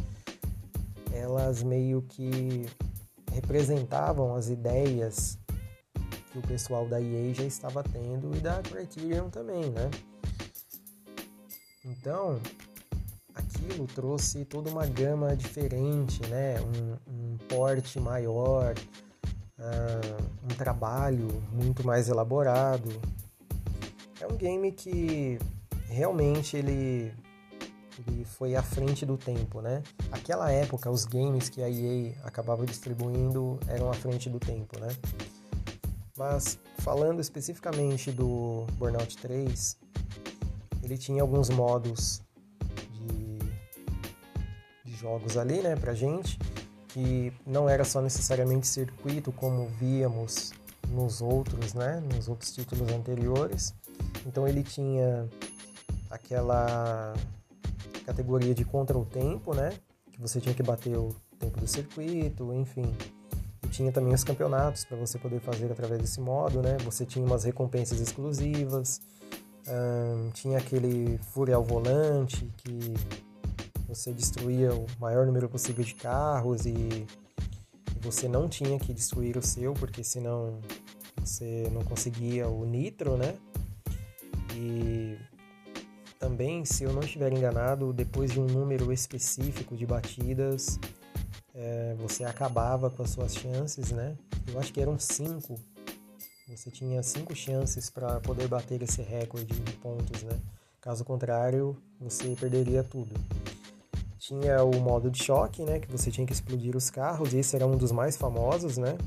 elas 1.11 1.63
meio 1.63 2.01
que 2.03 2.65
representavam 3.31 4.35
as 4.35 4.49
ideias 4.49 5.37
que 6.31 6.37
o 6.37 6.41
pessoal 6.41 6.87
da 6.87 7.01
EA 7.01 7.33
já 7.33 7.43
estava 7.43 7.83
tendo 7.83 8.35
e 8.35 8.39
da 8.39 8.61
Criterion 8.61 9.29
também, 9.29 9.71
né? 9.71 9.89
Então, 11.83 12.39
trouxe 13.87 14.45
toda 14.45 14.69
uma 14.69 14.85
gama 14.85 15.35
diferente, 15.35 16.25
né? 16.27 16.55
Um, 16.61 17.33
um 17.33 17.37
porte 17.49 17.99
maior, 17.99 18.75
uh, 19.59 20.23
um 20.43 20.55
trabalho 20.55 21.27
muito 21.51 21.85
mais 21.85 22.09
elaborado. 22.09 22.89
É 24.19 24.27
um 24.27 24.35
game 24.35 24.71
que 24.71 25.39
realmente 25.87 26.57
ele, 26.57 27.13
ele 27.99 28.25
foi 28.25 28.55
à 28.55 28.63
frente 28.63 29.05
do 29.05 29.17
tempo, 29.17 29.61
né? 29.61 29.83
Aquela 30.11 30.51
época, 30.51 30.89
os 30.89 31.05
games 31.05 31.49
que 31.49 31.61
a 31.61 31.69
EA 31.69 32.13
acabava 32.23 32.65
distribuindo 32.65 33.59
eram 33.67 33.89
à 33.89 33.93
frente 33.93 34.29
do 34.29 34.39
tempo, 34.39 34.79
né? 34.79 34.89
Mas 36.17 36.57
falando 36.79 37.19
especificamente 37.19 38.11
do 38.11 38.65
Burnout 38.73 39.17
3, 39.17 39.77
ele 40.83 40.97
tinha 40.97 41.21
alguns 41.21 41.49
modos 41.49 42.23
jogos 44.97 45.37
ali, 45.37 45.61
né, 45.61 45.75
pra 45.75 45.93
gente, 45.93 46.37
que 46.87 47.31
não 47.45 47.69
era 47.69 47.83
só 47.83 48.01
necessariamente 48.01 48.67
circuito 48.67 49.31
como 49.31 49.67
víamos 49.79 50.51
nos 50.89 51.21
outros, 51.21 51.73
né, 51.73 52.01
nos 52.13 52.27
outros 52.27 52.51
títulos 52.51 52.89
anteriores. 52.91 53.73
Então 54.25 54.47
ele 54.47 54.63
tinha 54.63 55.27
aquela 56.09 57.13
categoria 58.05 58.55
de 58.55 58.65
contra 58.65 58.97
o 58.97 59.05
tempo, 59.05 59.53
né, 59.53 59.73
que 60.11 60.19
você 60.19 60.39
tinha 60.39 60.55
que 60.55 60.63
bater 60.63 60.97
o 60.97 61.15
tempo 61.37 61.59
do 61.59 61.67
circuito, 61.67 62.53
enfim. 62.53 62.95
E 63.63 63.67
tinha 63.67 63.91
também 63.91 64.13
os 64.13 64.23
campeonatos 64.23 64.85
para 64.85 64.97
você 64.97 65.19
poder 65.19 65.39
fazer 65.41 65.71
através 65.71 66.01
desse 66.01 66.21
modo, 66.21 66.61
né? 66.61 66.77
Você 66.85 67.05
tinha 67.05 67.23
umas 67.25 67.43
recompensas 67.43 67.99
exclusivas, 67.99 69.01
tinha 70.33 70.57
aquele 70.57 71.17
fúria 71.17 71.55
ao 71.55 71.63
volante 71.63 72.49
que 72.57 72.93
você 73.87 74.11
destruía 74.11 74.73
o 74.73 74.85
maior 74.99 75.25
número 75.25 75.47
possível 75.47 75.83
de 75.83 75.95
carros 75.95 76.65
e 76.65 77.05
você 78.01 78.27
não 78.27 78.47
tinha 78.49 78.77
que 78.79 78.93
destruir 78.93 79.37
o 79.37 79.41
seu, 79.41 79.73
porque 79.73 80.03
senão 80.03 80.59
você 81.19 81.69
não 81.71 81.83
conseguia 81.83 82.47
o 82.47 82.65
nitro, 82.65 83.17
né? 83.17 83.35
E 84.55 85.17
também, 86.19 86.65
se 86.65 86.83
eu 86.83 86.91
não 86.93 87.01
estiver 87.01 87.31
enganado, 87.31 87.93
depois 87.93 88.31
de 88.31 88.39
um 88.39 88.45
número 88.45 88.91
específico 88.91 89.75
de 89.75 89.85
batidas, 89.85 90.79
é, 91.53 91.95
você 91.99 92.23
acabava 92.23 92.89
com 92.89 93.03
as 93.03 93.11
suas 93.11 93.35
chances, 93.35 93.91
né? 93.91 94.17
Eu 94.47 94.59
acho 94.59 94.73
que 94.73 94.81
eram 94.81 94.97
cinco. 94.99 95.59
Você 96.47 96.71
tinha 96.71 97.03
cinco 97.03 97.35
chances 97.35 97.89
para 97.89 98.19
poder 98.21 98.47
bater 98.47 98.81
esse 98.81 99.01
recorde 99.01 99.53
de 99.53 99.71
pontos, 99.73 100.23
né? 100.23 100.39
Caso 100.79 101.03
contrário, 101.03 101.75
você 101.99 102.35
perderia 102.39 102.83
tudo. 102.83 103.13
Tinha 104.27 104.61
o 104.61 104.77
modo 104.81 105.09
de 105.09 105.23
choque, 105.23 105.63
né? 105.63 105.79
Que 105.79 105.89
você 105.89 106.11
tinha 106.11 106.27
que 106.27 106.33
explodir 106.33 106.75
os 106.75 106.89
carros. 106.89 107.33
Esse 107.33 107.55
era 107.55 107.65
um 107.65 107.77
dos 107.77 107.93
mais 107.93 108.17
famosos, 108.17 108.77
né? 108.77 108.97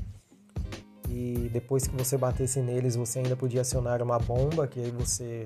E 1.07 1.47
depois 1.53 1.85
que 1.85 1.95
você 1.95 2.17
batesse 2.17 2.59
neles, 2.59 2.95
você 2.95 3.19
ainda 3.19 3.35
podia 3.35 3.61
acionar 3.61 4.01
uma 4.01 4.17
bomba, 4.17 4.67
que 4.67 4.79
aí 4.79 4.89
você 4.89 5.45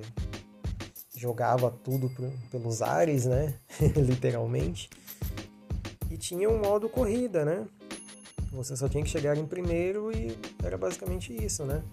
jogava 1.17 1.69
tudo 1.69 2.09
pelos 2.49 2.81
ares, 2.81 3.25
né? 3.25 3.53
Literalmente. 3.97 4.89
E 6.09 6.15
tinha 6.15 6.49
um 6.49 6.57
modo 6.57 6.87
corrida, 6.87 7.43
né? 7.43 7.67
Você 8.53 8.77
só 8.77 8.87
tinha 8.87 9.03
que 9.03 9.09
chegar 9.09 9.35
em 9.35 9.45
primeiro 9.45 10.09
e 10.15 10.37
era 10.63 10.77
basicamente 10.77 11.35
isso, 11.35 11.65
né? 11.65 11.83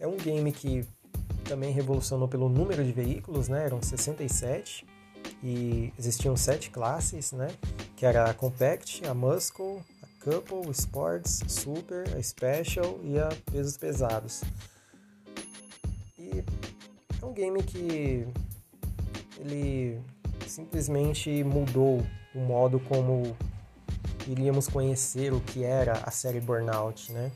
É 0.00 0.08
um 0.08 0.16
game 0.16 0.50
que 0.50 0.84
também 1.44 1.70
revolucionou 1.70 2.26
pelo 2.26 2.48
número 2.48 2.84
de 2.84 2.90
veículos, 2.90 3.46
né? 3.46 3.66
Eram 3.66 3.80
67 3.80 4.97
e 5.42 5.92
existiam 5.98 6.36
sete 6.36 6.70
classes, 6.70 7.32
né? 7.32 7.48
Que 7.96 8.06
era 8.06 8.30
a 8.30 8.34
Compact, 8.34 9.06
a 9.06 9.14
Muscle, 9.14 9.82
a 10.02 10.24
Couple, 10.24 10.70
Sports, 10.72 11.42
Super, 11.46 12.04
a 12.16 12.22
Special 12.22 12.98
e 13.02 13.18
a 13.18 13.28
Pesos 13.50 13.76
Pesados. 13.76 14.42
E 16.18 16.44
é 17.20 17.24
um 17.24 17.32
game 17.32 17.62
que 17.62 18.26
ele 19.38 20.00
simplesmente 20.46 21.44
mudou 21.44 22.04
o 22.34 22.38
modo 22.40 22.80
como 22.80 23.36
iríamos 24.26 24.68
conhecer 24.68 25.32
o 25.32 25.40
que 25.40 25.64
era 25.64 25.92
a 26.04 26.10
série 26.10 26.40
Burnout, 26.40 27.12
né? 27.12 27.30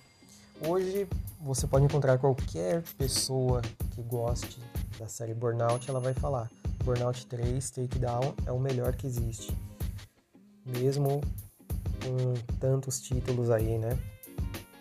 Hoje 0.66 1.08
você 1.40 1.66
pode 1.66 1.84
encontrar 1.84 2.18
qualquer 2.18 2.82
pessoa 2.96 3.62
que 3.94 4.02
goste 4.02 4.60
da 4.98 5.08
série 5.08 5.34
Burnout, 5.34 5.88
ela 5.88 6.00
vai 6.00 6.14
falar: 6.14 6.50
Burnout 6.82 7.26
3 7.26 7.70
Takedown 7.70 8.34
é 8.44 8.52
o 8.52 8.58
melhor 8.58 8.94
que 8.96 9.06
existe. 9.06 9.56
Mesmo 10.66 11.20
com 12.04 12.34
tantos 12.58 13.00
títulos 13.00 13.50
aí, 13.50 13.78
né? 13.78 13.96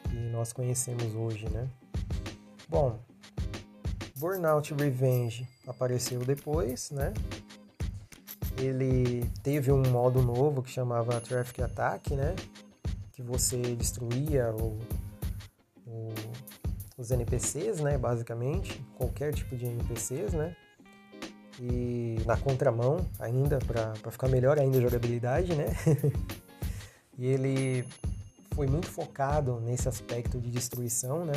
Que 0.10 0.16
nós 0.32 0.52
conhecemos 0.52 1.14
hoje, 1.14 1.48
né? 1.50 1.70
Bom, 2.68 3.00
Burnout 4.16 4.74
Revenge 4.74 5.48
apareceu 5.68 6.20
depois, 6.22 6.90
né? 6.92 7.14
Ele 8.58 9.24
teve 9.44 9.72
um 9.72 9.84
modo 9.90 10.22
novo 10.22 10.62
que 10.64 10.72
chamava 10.72 11.22
Traffic 11.22 11.62
Attack, 11.62 12.16
né? 12.16 12.36
Que 13.14 13.22
você 13.22 13.58
destruía 13.76 14.54
o, 14.56 14.80
o, 15.86 16.14
os 16.98 17.12
NPCs, 17.12 17.80
né? 17.80 17.98
Basicamente, 17.98 18.80
qualquer 18.96 19.34
tipo 19.34 19.56
de 19.56 19.66
NPCs, 19.66 20.34
né? 20.34 20.56
E 21.64 22.18
na 22.26 22.36
contramão 22.38 23.06
ainda, 23.20 23.60
para 23.60 23.94
ficar 24.12 24.28
melhor 24.28 24.58
ainda 24.58 24.80
a 24.80 24.82
jogabilidade, 24.82 25.54
né? 25.54 25.68
e 27.16 27.28
ele 27.28 27.86
foi 28.56 28.66
muito 28.66 28.88
focado 28.88 29.60
nesse 29.60 29.88
aspecto 29.88 30.42
de 30.42 30.50
destruição, 30.50 31.24
né? 31.24 31.34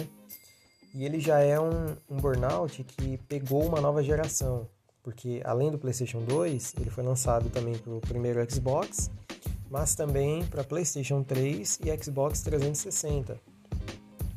E 0.94 1.04
ele 1.04 1.20
já 1.20 1.40
é 1.40 1.60
um, 1.60 1.94
um 2.08 2.16
burnout 2.16 2.82
que 2.84 3.18
pegou 3.28 3.66
uma 3.66 3.82
nova 3.82 4.02
geração, 4.02 4.66
porque 5.02 5.42
além 5.44 5.70
do 5.70 5.78
PlayStation 5.78 6.22
2, 6.22 6.76
ele 6.80 6.88
foi 6.88 7.04
lançado 7.04 7.50
também 7.50 7.76
para 7.76 7.92
o 7.92 8.00
primeiro 8.00 8.40
Xbox, 8.50 9.10
mas 9.70 9.94
também 9.94 10.46
para 10.46 10.64
PlayStation 10.64 11.22
3 11.22 11.80
e 11.84 12.02
Xbox 12.02 12.40
360. 12.40 13.38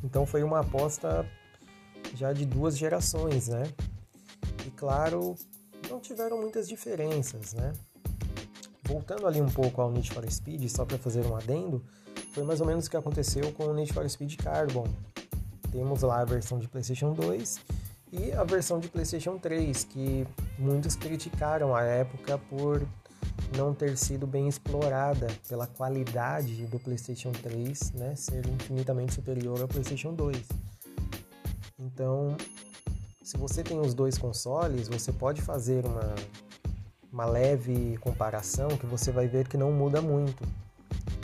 Então 0.04 0.26
foi 0.26 0.42
uma 0.42 0.60
aposta 0.60 1.24
já 2.14 2.32
de 2.34 2.44
duas 2.44 2.76
gerações, 2.76 3.48
né? 3.48 3.72
E 4.66 4.70
claro, 4.72 5.34
não 5.88 6.00
tiveram 6.00 6.40
muitas 6.40 6.68
diferenças, 6.68 7.54
né? 7.54 7.72
Voltando 8.84 9.26
ali 9.26 9.40
um 9.40 9.50
pouco 9.50 9.80
ao 9.80 9.90
Need 9.90 10.10
for 10.10 10.28
Speed, 10.30 10.68
só 10.68 10.84
para 10.84 10.98
fazer 10.98 11.24
um 11.26 11.36
adendo, 11.36 11.84
foi 12.32 12.42
mais 12.42 12.60
ou 12.60 12.66
menos 12.66 12.86
o 12.86 12.90
que 12.90 12.96
aconteceu 12.96 13.52
com 13.52 13.64
o 13.64 13.74
Need 13.74 13.92
for 13.92 14.08
Speed 14.08 14.36
Carbon, 14.36 14.86
temos 15.70 16.02
lá 16.02 16.20
a 16.20 16.24
versão 16.24 16.58
de 16.58 16.66
PlayStation 16.68 17.12
2 17.12 17.60
e 18.12 18.32
a 18.32 18.44
versão 18.44 18.78
de 18.78 18.88
PlayStation 18.88 19.38
3, 19.38 19.84
que 19.84 20.26
muitos 20.58 20.96
criticaram 20.96 21.74
a 21.74 21.82
época 21.82 22.38
por 22.38 22.86
não 23.56 23.74
ter 23.74 23.96
sido 23.96 24.26
bem 24.26 24.48
explorada 24.48 25.26
pela 25.48 25.66
qualidade 25.66 26.66
do 26.66 26.78
PlayStation 26.78 27.32
3, 27.32 27.92
né, 27.92 28.14
ser 28.16 28.46
infinitamente 28.46 29.14
superior 29.14 29.60
ao 29.60 29.68
PlayStation 29.68 30.14
2. 30.14 30.38
Então, 31.78 32.36
se 33.28 33.36
você 33.36 33.62
tem 33.62 33.78
os 33.78 33.92
dois 33.92 34.16
consoles, 34.16 34.88
você 34.88 35.12
pode 35.12 35.42
fazer 35.42 35.84
uma, 35.84 36.14
uma 37.12 37.26
leve 37.26 37.98
comparação 37.98 38.68
que 38.68 38.86
você 38.86 39.12
vai 39.12 39.28
ver 39.28 39.46
que 39.46 39.58
não 39.58 39.70
muda 39.70 40.00
muito, 40.00 40.42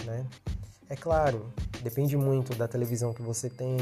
né? 0.04 0.26
É 0.90 0.94
claro, 0.94 1.46
depende 1.82 2.14
muito 2.14 2.54
da 2.56 2.68
televisão 2.68 3.14
que 3.14 3.22
você 3.22 3.48
tem, 3.48 3.78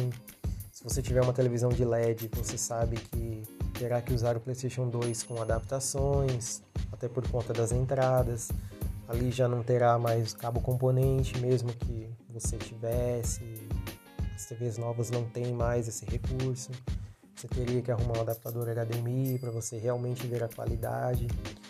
se 0.71 0.85
você 0.85 1.03
tiver 1.03 1.21
uma 1.21 1.33
televisão 1.33 1.71
de 1.71 1.85
LED, 1.85 2.31
você 2.33 2.57
sabe 2.57 2.95
que 2.95 3.43
terá 3.77 4.01
que 4.01 4.15
usar 4.15 4.37
o 4.37 4.41
PlayStation 4.41 4.89
2 4.89 5.25
com 5.25 5.43
adaptações, 5.43 6.63
até 6.93 7.09
por 7.09 7.27
conta 7.29 7.53
das 7.53 7.73
entradas. 7.73 8.53
Ali 9.09 9.33
já 9.33 9.49
não 9.49 9.65
terá 9.65 9.99
mais 9.99 10.33
cabo 10.33 10.61
componente, 10.61 11.37
mesmo 11.41 11.73
que 11.73 12.09
você 12.31 12.57
tivesse. 12.57 13.43
As 14.33 14.47
TVs 14.47 14.79
novas 14.79 15.11
não 15.11 15.25
têm 15.25 15.53
mais 15.53 15.89
esse 15.89 16.05
recurso. 16.05 16.71
Você 17.43 17.49
teria 17.49 17.83
que 17.83 17.91
arrumar 17.91 18.19
um 18.19 18.21
adaptador 18.21 18.69
HDMI 18.69 19.37
para 19.41 19.51
você 19.51 19.77
realmente 19.77 20.25
ver 20.29 20.45
a 20.45 20.49
qualidade, 20.49 21.27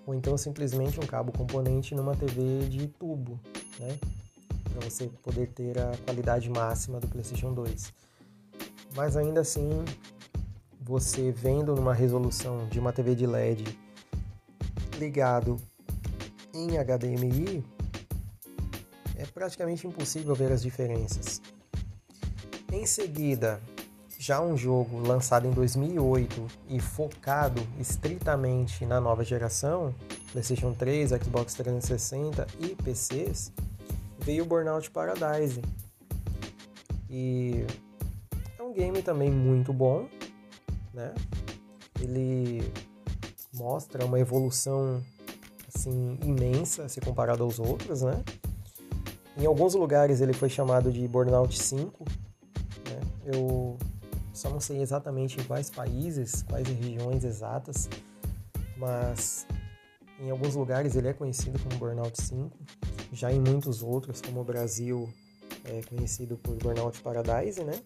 ou 0.07 0.15
então 0.15 0.37
simplesmente 0.37 1.01
um 1.01 1.07
cabo 1.07 1.33
componente 1.33 1.95
numa 1.95 2.15
TV 2.15 2.69
de 2.69 2.89
tubo, 2.89 3.41
né? 3.81 3.99
Para 4.71 4.91
você 4.91 5.07
poder 5.23 5.49
ter 5.49 5.79
a 5.79 5.97
qualidade 6.05 6.51
máxima 6.51 7.01
do 7.01 7.09
PlayStation 7.09 7.55
2 7.55 7.91
mas 8.95 9.17
ainda 9.17 9.41
assim, 9.41 9.71
você 10.79 11.33
vendo 11.33 11.75
numa 11.75 11.95
resolução 11.95 12.69
de 12.69 12.79
uma 12.79 12.93
TV 12.93 13.15
de 13.15 13.27
LED 13.27 13.79
ligado 14.99 15.57
em 16.53 16.73
HDMI, 16.77 17.65
é 19.17 19.25
praticamente 19.25 19.87
impossível 19.87 20.35
ver 20.35 20.53
as 20.53 20.61
diferenças. 20.61 21.41
Em 22.71 22.85
seguida, 22.85 23.63
já 24.23 24.41
um 24.41 24.57
jogo 24.57 25.01
lançado 25.05 25.49
em 25.49 25.51
2008 25.51 26.47
e 26.69 26.79
focado 26.79 27.61
estritamente 27.81 28.87
na 28.87 29.01
nova 29.01 29.25
geração, 29.25 29.93
PlayStation 30.31 30.73
3, 30.73 31.11
Xbox 31.11 31.55
360 31.55 32.47
e 32.61 32.69
PCs, 32.77 33.53
veio 34.21 34.45
Burnout 34.45 34.89
Paradise. 34.93 35.61
E 37.11 37.67
um 38.61 38.73
game 38.73 39.03
também 39.03 39.29
muito 39.29 39.73
bom, 39.73 40.07
né? 40.95 41.13
Ele 42.01 42.63
mostra 43.53 44.05
uma 44.07 44.21
evolução 44.21 45.03
assim 45.75 46.17
imensa 46.23 46.89
se 46.89 47.01
comparado 47.01 47.43
aos 47.43 47.59
outros, 47.59 48.03
né? 48.03 48.23
Em 49.37 49.47
alguns 49.47 49.75
lugares 49.75 50.21
ele 50.21 50.33
foi 50.33 50.49
chamado 50.49 50.93
de 50.93 51.09
Burnout 51.09 51.61
5, 51.61 52.05
né? 52.89 53.01
Eu 53.27 53.77
só 54.33 54.49
não 54.49 54.61
sei 54.61 54.81
exatamente 54.81 55.41
em 55.41 55.45
quais 55.45 55.71
países, 55.71 56.43
quais 56.43 56.67
regiões 56.67 57.25
exatas, 57.25 57.89
mas 58.77 59.47
em 60.19 60.31
alguns 60.31 60.55
lugares 60.55 60.97
ele 60.97 61.09
é 61.09 61.13
conhecido 61.13 61.59
como 61.59 61.77
Burnout 61.77 62.21
5, 62.21 62.51
já 63.13 63.33
em 63.33 63.41
muitos 63.41 63.83
outros, 63.83 64.21
como 64.21 64.41
o 64.41 64.45
Brasil, 64.45 65.09
é 65.65 65.83
conhecido 65.83 66.37
por 66.37 66.57
Burnout 66.57 67.01
Paradise, 67.03 67.63
né? 67.63 67.81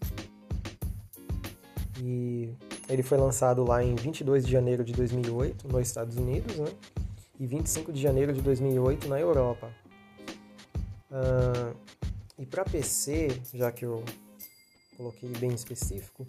E 1.99 2.53
ele 2.87 3.03
foi 3.03 3.17
lançado 3.17 3.63
lá 3.63 3.83
em 3.83 3.95
22 3.95 4.45
de 4.45 4.51
janeiro 4.51 4.83
de 4.83 4.93
2008 4.93 5.67
nos 5.67 5.87
Estados 5.87 6.15
Unidos, 6.15 6.55
né? 6.55 6.67
E 7.39 7.45
25 7.45 7.91
de 7.91 8.01
janeiro 8.01 8.33
de 8.33 8.41
2008 8.41 9.07
na 9.07 9.19
Europa. 9.19 9.69
Uh, 11.11 11.75
e 12.37 12.45
para 12.45 12.63
PC, 12.63 13.41
já 13.53 13.71
que 13.71 13.85
eu 13.85 14.03
coloquei 14.97 15.29
bem 15.29 15.53
específico, 15.53 16.25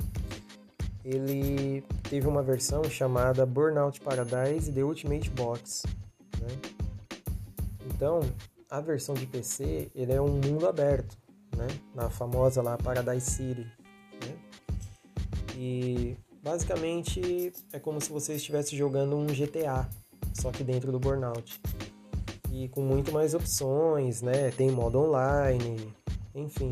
ele 1.04 1.82
teve 2.10 2.28
uma 2.28 2.42
versão 2.42 2.84
chamada 2.84 3.46
Burnout 3.46 4.00
Paradise 4.00 4.70
The 4.70 4.84
Ultimate 4.84 5.30
Box. 5.30 5.84
Né? 6.40 6.48
Então, 7.86 8.20
a 8.70 8.80
versão 8.80 9.14
de 9.14 9.26
PC 9.26 9.90
ele 9.94 10.12
é 10.12 10.20
um 10.20 10.28
mundo 10.28 10.68
aberto, 10.68 11.16
né? 11.56 11.66
na 11.94 12.10
famosa 12.10 12.60
lá 12.60 12.76
Paradise 12.76 13.30
City. 13.30 13.66
E 15.60 16.16
basicamente 16.40 17.52
é 17.72 17.80
como 17.80 18.00
se 18.00 18.12
você 18.12 18.34
estivesse 18.34 18.76
jogando 18.76 19.16
um 19.16 19.26
GTA, 19.26 19.88
só 20.34 20.52
que 20.52 20.62
dentro 20.62 20.92
do 20.92 21.00
Burnout. 21.00 21.60
E 22.52 22.68
com 22.68 22.80
muito 22.82 23.10
mais 23.10 23.34
opções, 23.34 24.22
né? 24.22 24.52
Tem 24.52 24.70
modo 24.70 25.00
online, 25.00 25.92
enfim, 26.34 26.70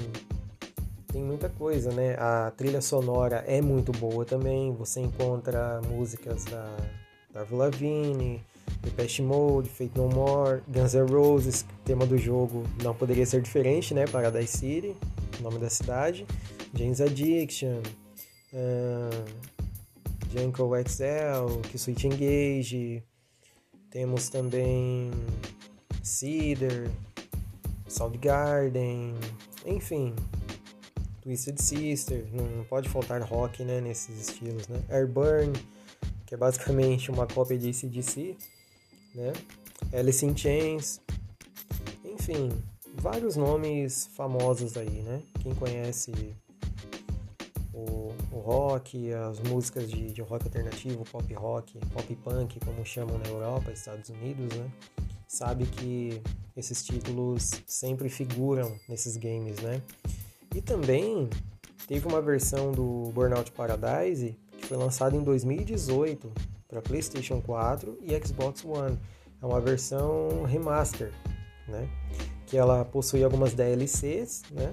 tem 1.17 1.25
muita 1.25 1.49
coisa, 1.49 1.91
né? 1.93 2.15
A 2.19 2.53
trilha 2.55 2.83
sonora 2.83 3.43
é 3.47 3.63
muito 3.63 3.91
boa 3.91 4.27
também. 4.27 4.75
Você 4.75 5.01
encontra 5.01 5.81
músicas 5.89 6.45
da, 6.45 6.77
Avril 7.35 7.57
Lavigne, 7.57 8.45
Depeche 8.83 9.23
Mode, 9.23 9.71
Fate 9.71 9.93
No 9.97 10.11
More, 10.11 10.61
Guns 10.69 10.93
N' 10.93 11.11
Roses. 11.11 11.65
Tema 11.87 12.05
do 12.05 12.19
jogo 12.19 12.65
não 12.83 12.95
poderia 12.95 13.25
ser 13.25 13.41
diferente, 13.41 13.95
né? 13.95 14.05
Paradise 14.07 14.59
City, 14.59 14.95
nome 15.41 15.59
da 15.59 15.71
cidade. 15.71 16.27
James 16.75 17.01
Addiction, 17.01 17.81
uh, 18.53 19.25
Janko 20.31 20.71
XL, 20.87 21.79
Switch 21.79 22.05
Engage, 22.05 23.03
temos 23.89 24.29
também 24.29 25.11
Cedar, 26.03 26.91
Soundgarden, 27.89 29.15
enfim, 29.65 30.15
Twisted 31.27 31.61
Sister, 31.61 32.25
não 32.33 32.63
pode 32.63 32.89
faltar 32.89 33.21
rock 33.21 33.65
né, 33.65 33.81
nesses 33.81 34.29
estilos, 34.29 34.69
né? 34.69 34.81
Airburn, 34.89 35.53
que 36.25 36.37
é 36.37 36.39
basicamente 36.39 37.11
uma 37.11 37.27
cópia 37.27 37.59
de 37.59 37.71
ACDC, 37.71 38.37
né? 39.13 39.33
Alice 39.93 40.25
in 40.25 40.37
Chains, 40.37 41.01
enfim, 42.05 42.49
vários 42.95 43.35
nomes 43.35 44.07
famosos 44.15 44.77
aí, 44.77 45.03
né? 45.03 45.21
Quem 45.43 45.53
conhece 45.53 46.13
o, 47.75 48.15
o 48.31 48.39
rock, 48.39 49.13
as 49.13 49.41
músicas 49.41 49.91
de, 49.91 50.13
de, 50.13 50.23
rock 50.23 50.45
alternativo, 50.45 51.03
pop 51.11 51.35
rock, 51.35 51.77
pop 51.93 52.17
punk, 52.23 52.61
como 52.65 52.87
chamam 52.87 53.19
na 53.19 53.27
Europa, 53.27 53.73
Estados 53.73 54.11
Unidos, 54.11 54.57
né? 54.57 54.71
sabe 55.27 55.67
que 55.67 56.23
esses 56.57 56.85
títulos 56.85 57.51
sempre 57.67 58.09
figuram 58.09 58.79
nesses 58.89 59.17
games, 59.17 59.61
né? 59.61 59.83
E 60.57 60.63
também 60.63 61.29
teve 61.87 62.09
uma 62.09 62.23
versão 62.23 62.73
do 62.73 63.13
Burnout 63.13 63.53
Paradise 63.53 64.35
que 64.57 64.67
foi 64.67 64.79
lançada 64.79 65.15
em 65.15 65.23
2018 65.23 66.33
para 66.67 66.81
PlayStation 66.81 67.43
4 67.43 67.99
e 68.01 68.27
Xbox 68.27 68.65
One. 68.65 68.99
É 69.43 69.45
uma 69.45 69.61
versão 69.61 70.45
remaster, 70.45 71.13
né? 71.69 71.87
Que 72.47 72.57
ela 72.57 72.87
possui 72.87 73.23
algumas 73.23 73.53
DLCs, 73.53 74.45
né? 74.51 74.73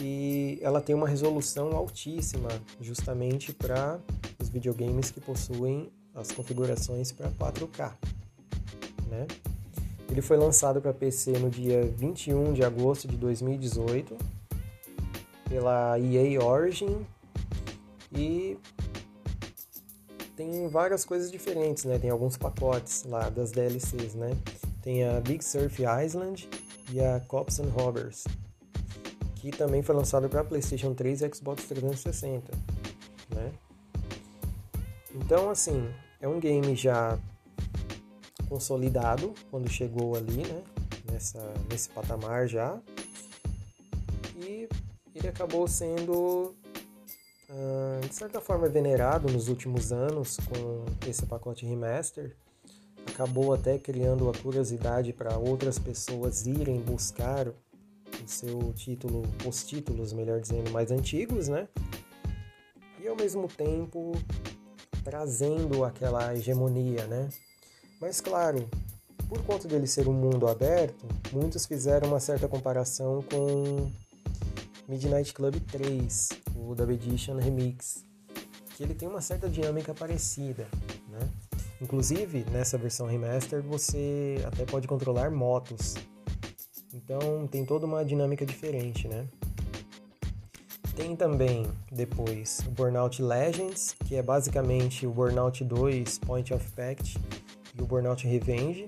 E 0.00 0.60
ela 0.62 0.80
tem 0.80 0.94
uma 0.94 1.08
resolução 1.08 1.72
altíssima, 1.72 2.48
justamente 2.80 3.52
para 3.52 3.98
os 4.38 4.48
videogames 4.48 5.10
que 5.10 5.20
possuem 5.20 5.90
as 6.14 6.30
configurações 6.30 7.10
para 7.10 7.28
4K, 7.28 7.92
né? 9.08 9.26
Ele 10.08 10.22
foi 10.22 10.36
lançado 10.36 10.80
para 10.80 10.92
PC 10.92 11.32
no 11.38 11.50
dia 11.50 11.82
21 11.84 12.52
de 12.52 12.62
agosto 12.62 13.08
de 13.08 13.16
2018 13.16 14.16
pela 15.54 15.96
EA 16.00 16.42
Origin 16.42 17.06
e 18.10 18.58
tem 20.34 20.66
várias 20.66 21.04
coisas 21.04 21.30
diferentes, 21.30 21.84
né? 21.84 21.96
Tem 21.96 22.10
alguns 22.10 22.36
pacotes 22.36 23.04
lá 23.04 23.28
das 23.30 23.52
DLCs, 23.52 24.16
né? 24.16 24.36
Tem 24.82 25.04
a 25.04 25.20
Big 25.20 25.44
Surf 25.44 25.80
Island 25.80 26.48
e 26.90 27.00
a 27.00 27.20
Cops 27.28 27.60
and 27.60 27.68
Robbers, 27.68 28.24
que 29.36 29.52
também 29.52 29.80
foi 29.80 29.94
lançado 29.94 30.28
para 30.28 30.42
PlayStation 30.42 30.92
3 30.92 31.22
e 31.22 31.32
Xbox 31.32 31.66
360, 31.66 32.50
né? 33.32 33.52
Então, 35.14 35.48
assim, 35.50 35.88
é 36.20 36.26
um 36.26 36.40
game 36.40 36.74
já 36.74 37.16
consolidado 38.48 39.32
quando 39.52 39.70
chegou 39.70 40.16
ali, 40.16 40.38
né? 40.38 40.64
Nessa, 41.12 41.54
nesse 41.70 41.90
patamar 41.90 42.48
já. 42.48 42.80
E 45.24 45.26
ele 45.26 45.30
acabou 45.30 45.66
sendo 45.66 46.54
ah, 47.48 48.00
de 48.06 48.14
certa 48.14 48.42
forma 48.42 48.68
venerado 48.68 49.32
nos 49.32 49.48
últimos 49.48 49.90
anos 49.90 50.36
com 50.36 51.08
esse 51.08 51.24
pacote 51.24 51.64
remaster, 51.64 52.36
acabou 53.06 53.54
até 53.54 53.78
criando 53.78 54.28
a 54.28 54.34
curiosidade 54.34 55.14
para 55.14 55.38
outras 55.38 55.78
pessoas 55.78 56.46
irem 56.46 56.78
buscar 56.78 57.48
o 57.48 57.54
seu 58.26 58.70
título, 58.74 59.22
os 59.46 59.64
títulos, 59.64 60.12
melhor 60.12 60.40
dizendo, 60.40 60.70
mais 60.70 60.90
antigos, 60.90 61.48
né? 61.48 61.68
E 63.00 63.08
ao 63.08 63.16
mesmo 63.16 63.48
tempo 63.48 64.12
trazendo 65.02 65.84
aquela 65.84 66.34
hegemonia, 66.34 67.06
né? 67.06 67.30
Mas 67.98 68.20
claro, 68.20 68.68
por 69.26 69.42
conta 69.44 69.66
dele 69.66 69.86
ser 69.86 70.06
um 70.06 70.12
mundo 70.12 70.46
aberto, 70.46 71.06
muitos 71.32 71.64
fizeram 71.64 72.08
uma 72.08 72.20
certa 72.20 72.46
comparação 72.46 73.22
com 73.22 73.90
Midnight 74.86 75.32
Club 75.32 75.54
3, 75.72 76.28
o 76.56 76.74
Dub 76.74 76.90
Edition 76.90 77.36
Remix, 77.36 78.04
que 78.76 78.82
ele 78.82 78.94
tem 78.94 79.08
uma 79.08 79.20
certa 79.20 79.48
dinâmica 79.48 79.94
parecida, 79.94 80.66
né? 81.08 81.28
Inclusive, 81.80 82.44
nessa 82.50 82.76
versão 82.76 83.06
remaster, 83.06 83.62
você 83.62 84.42
até 84.46 84.64
pode 84.64 84.86
controlar 84.86 85.30
motos. 85.30 85.94
Então, 86.92 87.46
tem 87.46 87.64
toda 87.64 87.86
uma 87.86 88.04
dinâmica 88.04 88.44
diferente, 88.44 89.08
né? 89.08 89.26
Tem 90.94 91.16
também, 91.16 91.66
depois, 91.90 92.60
o 92.66 92.70
Burnout 92.70 93.22
Legends, 93.22 93.96
que 94.04 94.14
é 94.14 94.22
basicamente 94.22 95.06
o 95.06 95.10
Burnout 95.10 95.64
2 95.64 96.18
Point 96.18 96.54
of 96.54 96.64
Impact 96.68 97.18
e 97.76 97.82
o 97.82 97.86
Burnout 97.86 98.26
Revenge 98.26 98.86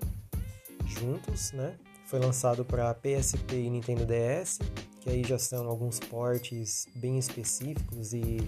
juntos, 0.87 1.52
né? 1.52 1.74
Foi 2.06 2.20
lançado 2.20 2.64
para 2.64 2.94
PSP 2.94 3.56
e 3.56 3.70
Nintendo 3.70 4.06
DS 4.06 4.61
que 5.07 5.12
aí 5.12 5.23
já 5.23 5.38
são 5.38 5.69
alguns 5.69 6.01
portes 6.01 6.88
bem 6.97 7.16
específicos 7.16 8.12
e 8.12 8.38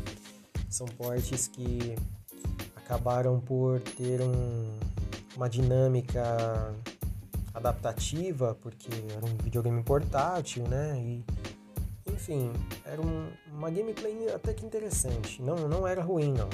são 0.68 0.88
portes 0.88 1.47
que 1.47 1.94
acabaram 2.75 3.38
por 3.38 3.81
ter 3.81 4.21
um, 4.21 4.77
uma 5.37 5.49
dinâmica 5.49 6.75
adaptativa, 7.55 8.59
porque 8.61 8.90
era 9.16 9.25
um 9.25 9.37
videogame 9.37 9.81
portátil, 9.85 10.66
né? 10.66 11.01
E, 11.01 11.25
enfim, 12.11 12.53
era 12.85 13.01
um, 13.01 13.31
uma 13.53 13.71
gameplay 13.71 14.29
até 14.35 14.53
que 14.53 14.66
interessante. 14.66 15.40
Não, 15.40 15.68
não 15.68 15.87
era 15.87 16.03
ruim, 16.03 16.33
não. 16.33 16.49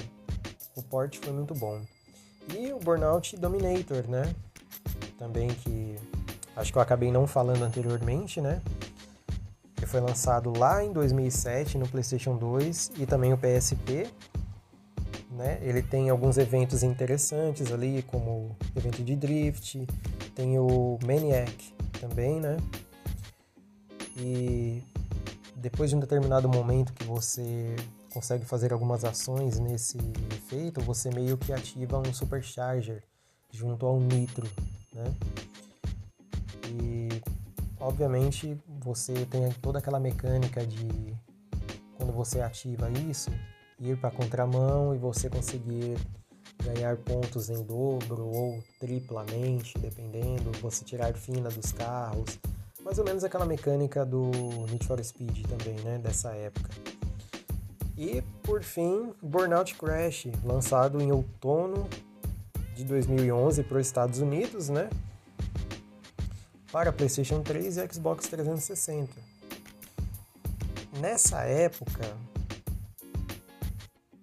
O 0.77 0.83
port 0.83 1.17
foi 1.17 1.33
muito 1.33 1.55
bom. 1.55 1.81
E 2.55 2.71
o 2.75 2.79
Burnout 2.79 3.38
Dominator, 3.38 4.07
né? 4.07 4.35
Também 5.19 5.49
que 5.49 5.97
acho 6.55 6.71
que 6.71 6.77
eu 6.77 6.83
acabei 6.83 7.11
não 7.11 7.27
falando 7.27 7.62
anteriormente, 7.62 8.38
né? 8.43 8.61
Que 9.85 9.90
foi 9.90 10.01
lançado 10.01 10.51
lá 10.59 10.83
em 10.83 10.92
2007 10.92 11.77
no 11.77 11.87
PlayStation 11.87 12.37
2 12.37 12.92
e 12.97 13.07
também 13.07 13.33
o 13.33 13.38
PSP. 13.38 14.11
Né? 15.31 15.59
Ele 15.62 15.83
tem 15.83 16.09
alguns 16.09 16.38
eventos 16.38 16.83
interessantes 16.83 17.70
ali, 17.70 18.03
como 18.05 18.57
o 18.75 18.79
evento 18.79 19.03
de 19.03 19.14
drift, 19.14 19.87
tem 20.35 20.59
o 20.59 20.99
Maniac 21.05 21.75
também, 22.01 22.40
né? 22.40 22.57
E 24.16 24.83
depois 25.57 25.90
de 25.90 25.97
um 25.97 26.01
determinado 26.01 26.49
momento 26.49 26.92
que 26.92 27.05
você 27.05 27.75
consegue 28.12 28.44
fazer 28.44 28.73
algumas 28.73 29.05
ações 29.05 29.59
nesse 29.59 29.99
efeito, 30.31 30.81
você 30.81 31.11
meio 31.11 31.37
que 31.37 31.53
ativa 31.53 31.99
um 31.99 32.14
supercharger 32.14 33.03
junto 33.51 33.85
ao 33.85 33.99
nitro, 33.99 34.49
né? 34.94 35.12
Obviamente, 37.85 38.59
você 38.83 39.12
tem 39.27 39.53
toda 39.61 39.79
aquela 39.79 40.01
mecânica 40.01 40.64
de 40.64 41.14
quando 41.99 42.14
você 42.14 42.40
ativa 42.40 42.90
isso, 42.90 43.31
ir 43.79 43.99
para 43.99 44.11
contramão 44.11 44.94
e 44.94 44.99
você 44.99 45.29
conseguir 45.29 45.99
ganhar 46.64 46.97
pontos 46.97 47.51
em 47.51 47.62
dobro 47.62 48.27
ou 48.27 48.64
triplamente, 48.81 49.79
dependendo, 49.79 50.51
você 50.62 50.83
tirar 50.83 51.12
fina 51.12 51.51
dos 51.51 51.73
carros. 51.73 52.38
Mais 52.83 52.99
ou 52.99 53.05
menos 53.05 53.23
aquela 53.23 53.44
mecânica 53.44 54.03
do 54.03 54.31
Need 54.70 54.87
for 54.87 55.05
Speed 55.05 55.44
também, 55.47 55.79
né, 55.85 55.99
dessa 55.99 56.31
época. 56.35 56.70
E 57.99 58.23
por 58.42 58.62
fim, 58.62 59.12
Burnout 59.23 59.75
Crash, 59.75 60.29
lançado 60.42 61.03
em 61.03 61.12
outono 61.12 61.87
de 62.75 62.83
2011 62.83 63.62
para 63.62 63.77
os 63.77 63.87
Estados 63.87 64.20
Unidos, 64.20 64.70
né? 64.70 64.88
Para 66.75 66.93
PlayStation 66.93 67.41
3 67.41 67.77
e 67.77 67.89
Xbox 67.93 68.27
360. 68.27 69.13
Nessa 71.01 71.43
época 71.43 72.03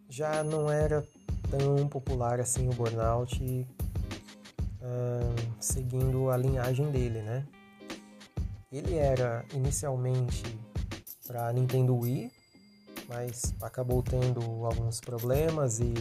já 0.10 0.44
não 0.44 0.70
era 0.70 1.02
tão 1.50 1.88
popular 1.88 2.42
assim 2.42 2.68
o 2.68 2.74
Burnout, 2.74 3.42
uh, 3.42 3.66
seguindo 5.62 6.30
a 6.30 6.36
linhagem 6.36 6.92
dele, 6.92 7.22
né? 7.22 7.48
Ele 8.70 8.96
era 8.96 9.46
inicialmente 9.54 10.44
para 11.26 11.54
Nintendo 11.54 11.96
Wii, 11.96 12.30
mas 13.08 13.56
acabou 13.62 14.04
tendo 14.04 14.42
alguns 14.66 15.00
problemas 15.00 15.80
e, 15.80 15.94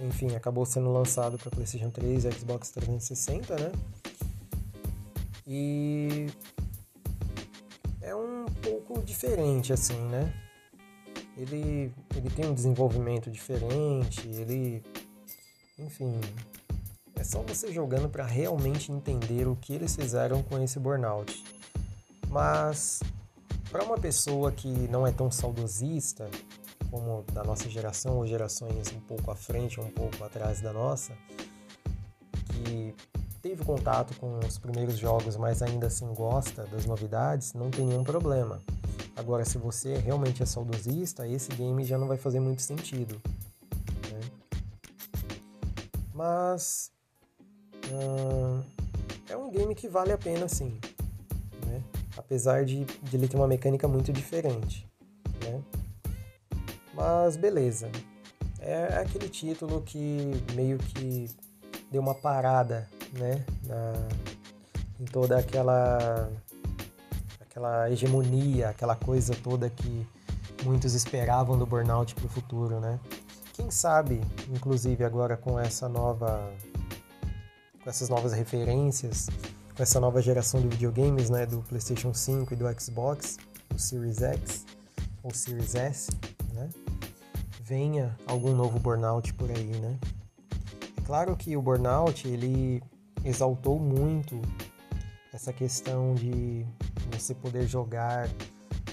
enfim, 0.00 0.34
acabou 0.34 0.66
sendo 0.66 0.92
lançado 0.92 1.38
para 1.38 1.52
PlayStation 1.52 1.90
3 1.90 2.24
e 2.24 2.32
Xbox 2.32 2.70
360, 2.70 3.54
né? 3.54 3.70
E 5.46 6.26
é 8.00 8.14
um 8.14 8.46
pouco 8.62 9.02
diferente 9.02 9.72
assim, 9.72 9.98
né? 10.08 10.32
Ele, 11.36 11.92
ele 12.16 12.30
tem 12.30 12.46
um 12.46 12.54
desenvolvimento 12.54 13.30
diferente, 13.30 14.26
ele 14.28 14.82
enfim, 15.78 16.20
é 17.16 17.24
só 17.24 17.40
você 17.42 17.72
jogando 17.72 18.08
para 18.08 18.24
realmente 18.24 18.92
entender 18.92 19.48
o 19.48 19.56
que 19.56 19.74
eles 19.74 19.96
fizeram 19.96 20.42
com 20.42 20.62
esse 20.62 20.78
burnout. 20.78 21.42
Mas 22.28 23.00
para 23.70 23.82
uma 23.82 23.98
pessoa 23.98 24.52
que 24.52 24.68
não 24.68 25.06
é 25.06 25.10
tão 25.10 25.30
saudosista 25.30 26.30
como 26.90 27.24
da 27.32 27.42
nossa 27.42 27.68
geração 27.68 28.18
ou 28.18 28.26
gerações 28.26 28.92
um 28.92 29.00
pouco 29.00 29.30
à 29.30 29.34
frente, 29.34 29.80
um 29.80 29.90
pouco 29.90 30.22
atrás 30.22 30.60
da 30.60 30.72
nossa, 30.72 31.12
que 32.46 32.94
teve 33.44 33.62
contato 33.62 34.18
com 34.18 34.38
os 34.38 34.56
primeiros 34.56 34.96
jogos, 34.96 35.36
mas 35.36 35.60
ainda 35.60 35.88
assim 35.88 36.06
gosta 36.14 36.64
das 36.64 36.86
novidades, 36.86 37.52
não 37.52 37.70
tem 37.70 37.84
nenhum 37.84 38.02
problema. 38.02 38.62
Agora, 39.14 39.44
se 39.44 39.58
você 39.58 39.98
realmente 39.98 40.42
é 40.42 40.46
saudosista, 40.46 41.28
esse 41.28 41.50
game 41.50 41.84
já 41.84 41.98
não 41.98 42.08
vai 42.08 42.16
fazer 42.16 42.40
muito 42.40 42.62
sentido. 42.62 43.20
Né? 44.10 44.20
Mas 46.14 46.90
uh, 47.90 48.64
é 49.28 49.36
um 49.36 49.50
game 49.50 49.74
que 49.74 49.88
vale 49.88 50.10
a 50.10 50.16
pena 50.16 50.48
sim, 50.48 50.80
né? 51.66 51.82
apesar 52.16 52.64
de, 52.64 52.86
de 52.86 53.14
ele 53.14 53.28
ter 53.28 53.36
uma 53.36 53.46
mecânica 53.46 53.86
muito 53.86 54.10
diferente. 54.10 54.88
Né? 55.44 55.62
Mas 56.94 57.36
beleza, 57.36 57.90
é 58.58 59.00
aquele 59.00 59.28
título 59.28 59.82
que 59.82 60.32
meio 60.54 60.78
que 60.78 61.28
deu 61.92 62.00
uma 62.00 62.14
parada 62.14 62.88
né? 63.18 63.44
Na, 63.64 63.92
em 65.00 65.04
toda 65.04 65.38
aquela 65.38 66.30
aquela 67.40 67.90
hegemonia, 67.90 68.70
aquela 68.70 68.96
coisa 68.96 69.34
toda 69.34 69.70
que 69.70 70.06
muitos 70.64 70.94
esperavam 70.94 71.56
do 71.56 71.64
burnout 71.64 72.14
para 72.14 72.26
o 72.26 72.28
futuro, 72.28 72.80
né? 72.80 72.98
Quem 73.52 73.70
sabe, 73.70 74.20
inclusive 74.48 75.04
agora 75.04 75.36
com 75.36 75.58
essa 75.58 75.88
nova 75.88 76.52
com 77.82 77.90
essas 77.90 78.08
novas 78.08 78.32
referências, 78.32 79.28
com 79.76 79.82
essa 79.82 80.00
nova 80.00 80.20
geração 80.22 80.60
de 80.60 80.68
videogames, 80.68 81.28
né, 81.28 81.44
do 81.44 81.58
PlayStation 81.62 82.14
5 82.14 82.54
e 82.54 82.56
do 82.56 82.80
Xbox, 82.80 83.36
o 83.74 83.78
Series 83.78 84.22
X 84.22 84.64
ou 85.22 85.32
Series 85.32 85.74
S, 85.74 86.10
né? 86.54 86.70
Venha 87.62 88.16
algum 88.26 88.54
novo 88.54 88.78
burnout 88.78 89.32
por 89.34 89.50
aí, 89.50 89.78
né? 89.80 89.98
É 90.96 91.00
claro 91.02 91.36
que 91.36 91.56
o 91.56 91.62
burnout 91.62 92.26
ele 92.26 92.82
exaltou 93.24 93.78
muito 93.78 94.40
essa 95.32 95.52
questão 95.52 96.14
de 96.14 96.64
você 97.10 97.34
poder 97.34 97.66
jogar 97.66 98.28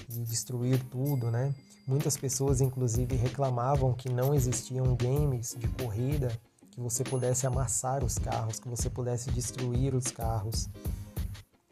e 0.08 0.18
destruir 0.20 0.82
tudo, 0.84 1.30
né? 1.30 1.54
Muitas 1.86 2.16
pessoas, 2.16 2.60
inclusive, 2.60 3.16
reclamavam 3.16 3.92
que 3.92 4.08
não 4.08 4.34
existiam 4.34 4.96
games 4.96 5.56
de 5.58 5.68
corrida 5.68 6.32
que 6.70 6.80
você 6.80 7.04
pudesse 7.04 7.46
amassar 7.46 8.02
os 8.02 8.18
carros, 8.18 8.58
que 8.58 8.68
você 8.68 8.88
pudesse 8.88 9.30
destruir 9.30 9.94
os 9.94 10.06
carros. 10.06 10.68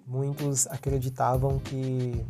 Muitos 0.06 0.66
acreditavam 0.66 1.58
que 1.58 2.24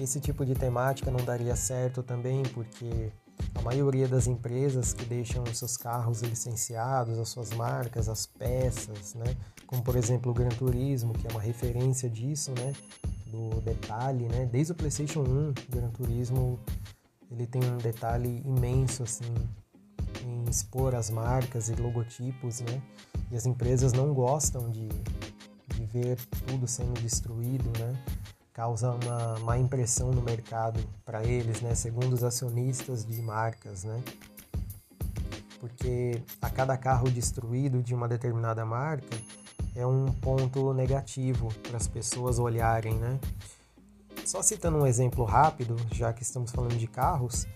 esse 0.00 0.18
tipo 0.20 0.46
de 0.46 0.54
temática 0.54 1.10
não 1.10 1.22
daria 1.22 1.54
certo 1.54 2.02
também, 2.02 2.42
porque 2.54 3.12
a 3.54 3.62
maioria 3.62 4.08
das 4.08 4.26
empresas 4.26 4.92
que 4.92 5.04
deixam 5.04 5.44
seus 5.46 5.76
carros 5.76 6.22
licenciados, 6.22 7.18
as 7.18 7.28
suas 7.28 7.50
marcas, 7.52 8.08
as 8.08 8.26
peças, 8.26 9.14
né? 9.14 9.36
como 9.66 9.82
por 9.82 9.96
exemplo 9.96 10.30
o 10.30 10.34
Gran 10.34 10.48
Turismo, 10.48 11.12
que 11.12 11.26
é 11.26 11.30
uma 11.30 11.40
referência 11.40 12.08
disso, 12.08 12.52
né? 12.52 12.72
do 13.26 13.60
detalhe, 13.60 14.28
né? 14.28 14.46
desde 14.50 14.72
o 14.72 14.74
PlayStation 14.74 15.20
1, 15.20 15.50
o 15.50 15.54
Gran 15.70 15.90
Turismo 15.90 16.58
ele 17.30 17.46
tem 17.46 17.62
um 17.64 17.78
detalhe 17.78 18.42
imenso 18.44 19.04
assim 19.04 19.32
em 20.24 20.50
expor 20.50 20.94
as 20.94 21.10
marcas 21.10 21.68
e 21.68 21.74
logotipos, 21.74 22.60
né? 22.60 22.82
E 23.30 23.36
as 23.36 23.46
empresas 23.46 23.92
não 23.92 24.12
gostam 24.12 24.70
de, 24.70 24.88
de 24.88 25.84
ver 25.86 26.18
tudo 26.46 26.66
sendo 26.66 27.00
destruído, 27.00 27.70
né? 27.78 28.04
Causa 28.52 28.90
uma 28.90 29.38
má 29.40 29.58
impressão 29.58 30.10
no 30.10 30.20
mercado 30.20 30.80
para 31.04 31.24
eles, 31.24 31.60
né? 31.60 31.74
Segundo 31.74 32.12
os 32.12 32.24
acionistas 32.24 33.04
de 33.04 33.22
marcas, 33.22 33.84
né? 33.84 34.02
Porque 35.60 36.22
a 36.40 36.50
cada 36.50 36.76
carro 36.76 37.10
destruído 37.10 37.82
de 37.82 37.94
uma 37.94 38.08
determinada 38.08 38.64
marca 38.64 39.16
é 39.76 39.86
um 39.86 40.06
ponto 40.06 40.74
negativo 40.74 41.48
para 41.62 41.76
as 41.76 41.86
pessoas 41.86 42.38
olharem, 42.38 42.94
né? 42.94 43.20
Só 44.24 44.42
citando 44.42 44.78
um 44.78 44.86
exemplo 44.86 45.24
rápido, 45.24 45.76
já 45.92 46.12
que 46.12 46.22
estamos 46.22 46.50
falando 46.50 46.76
de 46.76 46.86
carros, 46.86 47.46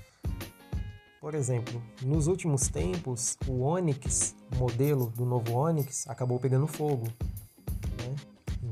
por 1.24 1.35
exemplo, 1.35 1.83
nos 2.02 2.26
últimos 2.26 2.68
tempos, 2.68 3.38
o 3.48 3.62
Onix, 3.62 4.35
o 4.52 4.57
modelo 4.57 5.07
do 5.07 5.24
novo 5.24 5.54
Onix, 5.54 6.07
acabou 6.07 6.38
pegando 6.38 6.66
fogo. 6.66 7.07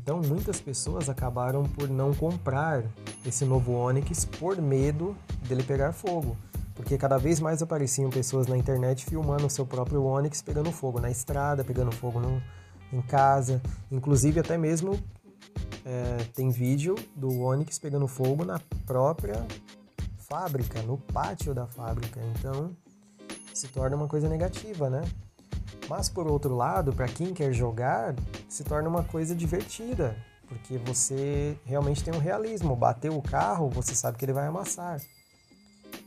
Então, 0.03 0.21
muitas 0.21 0.61
pessoas 0.61 1.09
acabaram 1.09 1.63
por 1.63 1.89
não 1.89 2.13
comprar 2.13 2.83
esse 3.25 3.45
novo 3.45 3.73
Onix 3.73 4.25
por 4.25 4.61
medo 4.61 5.17
dele 5.47 5.63
pegar 5.63 5.93
fogo. 5.93 6.37
Porque 6.75 6.99
cada 6.99 7.19
vez 7.19 7.39
mais 7.39 7.63
apareciam 7.63 8.11
pessoas 8.11 8.49
na 8.49 8.57
internet 8.57 9.05
filmando 9.05 9.47
o 9.47 9.51
seu 9.51 9.65
próprio 9.65 10.03
Onix 10.03 10.43
pegando 10.43 10.73
fogo 10.73 11.01
na 11.01 11.11
estrada, 11.11 11.63
pegando 11.63 11.93
fogo 11.93 12.19
no, 12.19 12.43
em 12.93 13.01
casa. 13.03 13.63
Inclusive, 13.93 14.41
até 14.41 14.59
mesmo 14.59 14.99
é, 15.85 16.25
tem 16.35 16.51
vídeo 16.51 16.97
do 17.15 17.41
Onix 17.41 17.79
pegando 17.79 18.09
fogo 18.09 18.45
na 18.45 18.61
própria 18.85 19.47
fábrica, 20.17 20.83
no 20.83 20.97
pátio 20.97 21.55
da 21.55 21.67
fábrica. 21.67 22.21
Então 22.39 22.71
se 23.55 23.69
torna 23.69 23.95
uma 23.95 24.09
coisa 24.09 24.29
negativa, 24.29 24.89
né? 24.89 25.03
Mas 25.93 26.09
por 26.09 26.27
outro 26.27 26.57
lado, 26.57 26.91
para 26.91 27.07
quem 27.07 27.35
quer 27.35 27.53
jogar, 27.53 28.17
se 28.49 28.65
torna 28.65 28.89
uma 28.89 29.05
coisa 29.05 29.35
divertida, 29.35 30.17
porque 30.49 30.79
você 30.79 31.55
realmente 31.67 32.03
tem 32.03 32.15
um 32.15 32.19
realismo. 32.19 32.75
Bateu 32.75 33.15
o 33.15 33.21
carro, 33.21 33.69
você 33.69 33.95
sabe 33.95 34.17
que 34.17 34.25
ele 34.25 34.33
vai 34.33 34.47
amassar. 34.47 35.03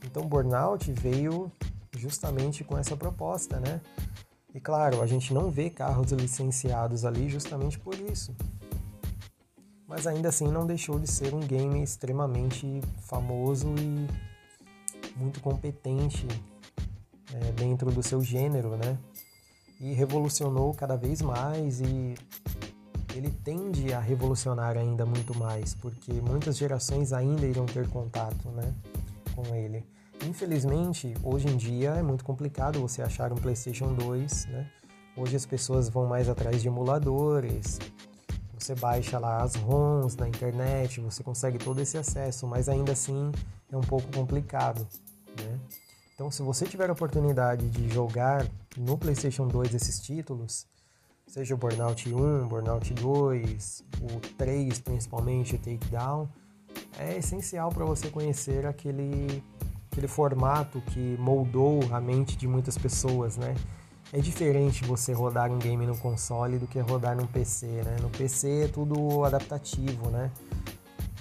Então 0.04 0.26
Burnout 0.26 0.90
veio 0.90 1.52
justamente 1.96 2.64
com 2.64 2.76
essa 2.76 2.96
proposta, 2.96 3.60
né? 3.60 3.80
E 4.52 4.58
claro, 4.58 5.00
a 5.00 5.06
gente 5.06 5.32
não 5.32 5.52
vê 5.52 5.70
carros 5.70 6.10
licenciados 6.10 7.04
ali 7.04 7.28
justamente 7.28 7.78
por 7.78 7.94
isso 7.94 8.34
mas 9.86 10.04
ainda 10.04 10.30
assim 10.30 10.48
não 10.48 10.66
deixou 10.66 10.98
de 10.98 11.08
ser 11.08 11.32
um 11.32 11.38
game 11.38 11.80
extremamente 11.80 12.80
famoso 13.02 13.72
e 13.78 14.08
muito 15.16 15.40
competente 15.40 16.26
é, 17.32 17.52
dentro 17.52 17.92
do 17.92 18.02
seu 18.02 18.20
gênero, 18.20 18.76
né? 18.76 18.98
E 19.80 19.92
revolucionou 19.92 20.72
cada 20.74 20.96
vez 20.96 21.20
mais 21.20 21.80
e 21.80 22.14
ele 23.14 23.30
tende 23.44 23.92
a 23.92 24.00
revolucionar 24.00 24.76
ainda 24.76 25.06
muito 25.06 25.36
mais, 25.36 25.74
porque 25.74 26.12
muitas 26.12 26.56
gerações 26.56 27.12
ainda 27.12 27.46
irão 27.46 27.66
ter 27.66 27.88
contato, 27.88 28.48
né, 28.50 28.74
com 29.34 29.54
ele. 29.54 29.84
Infelizmente, 30.24 31.14
hoje 31.22 31.48
em 31.48 31.56
dia 31.56 31.90
é 31.90 32.02
muito 32.02 32.24
complicado 32.24 32.80
você 32.80 33.02
achar 33.02 33.32
um 33.32 33.36
PlayStation 33.36 33.94
2, 33.94 34.46
né? 34.46 34.70
Hoje 35.16 35.36
as 35.36 35.46
pessoas 35.46 35.88
vão 35.88 36.06
mais 36.06 36.28
atrás 36.28 36.60
de 36.60 36.68
emuladores, 36.68 37.78
você 38.58 38.74
baixa 38.74 39.18
lá 39.18 39.42
as 39.42 39.54
ROMs 39.54 40.16
na 40.16 40.28
internet, 40.28 41.00
você 41.00 41.22
consegue 41.22 41.58
todo 41.58 41.80
esse 41.80 41.96
acesso, 41.96 42.46
mas 42.46 42.68
ainda 42.68 42.92
assim 42.92 43.30
é 43.70 43.76
um 43.76 43.82
pouco 43.82 44.06
complicado, 44.14 44.86
né? 45.38 45.58
Então, 46.16 46.30
se 46.30 46.42
você 46.42 46.64
tiver 46.64 46.88
a 46.88 46.94
oportunidade 46.94 47.68
de 47.68 47.90
jogar 47.90 48.44
no 48.74 48.96
PlayStation 48.96 49.46
2 49.46 49.74
esses 49.74 50.00
títulos, 50.00 50.66
seja 51.26 51.54
o 51.54 51.58
Burnout 51.58 52.12
1, 52.12 52.48
Burnout 52.48 52.94
2, 52.94 53.84
o 54.00 54.20
3 54.38 54.80
principalmente, 54.80 55.56
o 55.56 55.58
Takedown, 55.58 56.26
é 56.98 57.18
essencial 57.18 57.70
para 57.70 57.84
você 57.84 58.08
conhecer 58.08 58.66
aquele, 58.66 59.42
aquele 59.92 60.08
formato 60.08 60.80
que 60.80 61.18
moldou 61.18 61.80
a 61.92 62.00
mente 62.00 62.34
de 62.34 62.48
muitas 62.48 62.78
pessoas, 62.78 63.36
né? 63.36 63.54
é 64.12 64.20
diferente 64.20 64.84
você 64.84 65.12
rodar 65.12 65.50
um 65.50 65.58
game 65.58 65.84
no 65.86 65.96
console 65.98 66.58
do 66.58 66.66
que 66.66 66.78
rodar 66.78 67.16
no 67.16 67.26
PC, 67.26 67.66
né? 67.66 67.96
No 68.00 68.08
PC 68.08 68.64
é 68.64 68.68
tudo 68.68 69.24
adaptativo, 69.24 70.10
né? 70.10 70.30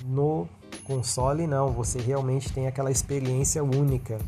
No 0.06 0.48
console 0.84 1.48
não, 1.48 1.72
você 1.72 2.00
realmente 2.00 2.54
tem 2.54 2.68
aquela 2.68 2.92
experiência 2.92 3.64
única. 3.64 4.20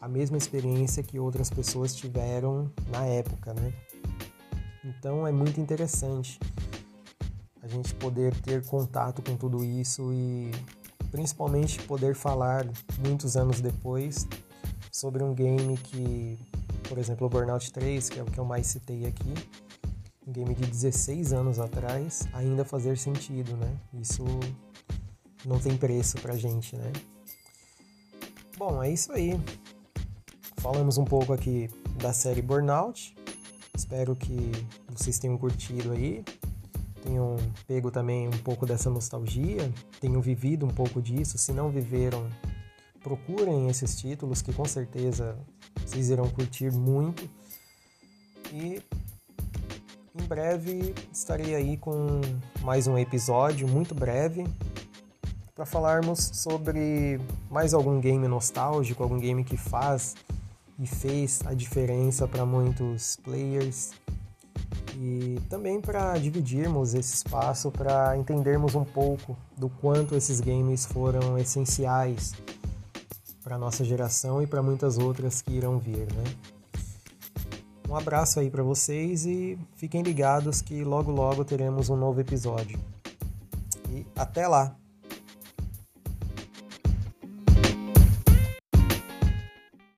A 0.00 0.08
mesma 0.08 0.36
experiência 0.36 1.02
que 1.02 1.18
outras 1.18 1.50
pessoas 1.50 1.94
tiveram 1.94 2.70
na 2.88 3.04
época, 3.04 3.52
né? 3.54 3.72
Então 4.84 5.26
é 5.26 5.32
muito 5.32 5.60
interessante 5.60 6.38
a 7.62 7.66
gente 7.66 7.94
poder 7.94 8.34
ter 8.40 8.64
contato 8.64 9.22
com 9.22 9.36
tudo 9.36 9.64
isso 9.64 10.12
e 10.12 10.50
principalmente 11.10 11.82
poder 11.82 12.14
falar 12.14 12.66
muitos 13.04 13.36
anos 13.36 13.60
depois 13.60 14.26
sobre 14.90 15.22
um 15.22 15.34
game 15.34 15.76
que 15.76 16.38
por 16.88 16.98
exemplo, 16.98 17.26
o 17.26 17.30
Burnout 17.30 17.70
3, 17.70 18.08
que 18.08 18.18
é 18.18 18.22
o 18.22 18.26
que 18.26 18.38
eu 18.38 18.44
mais 18.44 18.66
citei 18.66 19.04
aqui, 19.06 19.34
um 20.26 20.32
game 20.32 20.54
de 20.54 20.66
16 20.66 21.32
anos 21.34 21.58
atrás, 21.58 22.26
ainda 22.32 22.64
fazer 22.64 22.96
sentido, 22.96 23.56
né? 23.56 23.76
Isso 23.92 24.24
não 25.44 25.58
tem 25.58 25.76
preço 25.76 26.18
pra 26.20 26.34
gente, 26.34 26.76
né? 26.76 26.90
Bom, 28.56 28.82
é 28.82 28.90
isso 28.90 29.12
aí. 29.12 29.38
Falamos 30.58 30.98
um 30.98 31.04
pouco 31.04 31.32
aqui 31.32 31.70
da 31.96 32.12
série 32.12 32.42
Burnout. 32.42 33.16
Espero 33.74 34.16
que 34.16 34.50
vocês 34.88 35.16
tenham 35.16 35.38
curtido 35.38 35.92
aí, 35.92 36.24
tenham 37.02 37.36
pego 37.66 37.92
também 37.92 38.26
um 38.26 38.38
pouco 38.38 38.66
dessa 38.66 38.90
nostalgia, 38.90 39.72
tenham 40.00 40.20
vivido 40.20 40.66
um 40.66 40.70
pouco 40.70 41.00
disso. 41.00 41.38
Se 41.38 41.52
não 41.52 41.70
viveram, 41.70 42.28
procurem 43.00 43.68
esses 43.68 43.96
títulos 43.96 44.42
que 44.42 44.52
com 44.52 44.64
certeza 44.64 45.38
vocês 45.86 46.10
irão 46.10 46.28
curtir 46.28 46.72
muito. 46.72 47.30
E 48.52 48.82
em 50.20 50.26
breve 50.26 50.92
estarei 51.12 51.54
aí 51.54 51.76
com 51.76 52.20
mais 52.62 52.88
um 52.88 52.98
episódio 52.98 53.68
muito 53.68 53.94
breve 53.94 54.44
para 55.54 55.64
falarmos 55.64 56.18
sobre 56.34 57.20
mais 57.48 57.74
algum 57.74 58.00
game 58.00 58.26
nostálgico, 58.26 59.04
algum 59.04 59.18
game 59.18 59.44
que 59.44 59.56
faz 59.56 60.16
e 60.78 60.86
fez 60.86 61.40
a 61.44 61.54
diferença 61.54 62.26
para 62.28 62.46
muitos 62.46 63.16
players 63.16 63.90
e 64.96 65.40
também 65.48 65.80
para 65.80 66.16
dividirmos 66.18 66.94
esse 66.94 67.14
espaço 67.14 67.70
para 67.70 68.16
entendermos 68.16 68.74
um 68.74 68.84
pouco 68.84 69.36
do 69.56 69.68
quanto 69.68 70.14
esses 70.14 70.40
games 70.40 70.86
foram 70.86 71.38
essenciais 71.38 72.34
para 73.42 73.56
nossa 73.56 73.84
geração 73.84 74.42
e 74.42 74.46
para 74.46 74.62
muitas 74.62 74.98
outras 74.98 75.40
que 75.40 75.52
irão 75.52 75.78
vir, 75.78 76.06
né? 76.12 76.24
Um 77.88 77.96
abraço 77.96 78.38
aí 78.38 78.50
para 78.50 78.62
vocês 78.62 79.24
e 79.24 79.58
fiquem 79.76 80.02
ligados 80.02 80.60
que 80.60 80.84
logo 80.84 81.10
logo 81.10 81.44
teremos 81.44 81.88
um 81.88 81.96
novo 81.96 82.20
episódio. 82.20 82.78
E 83.90 84.04
até 84.14 84.46
lá! 84.46 84.76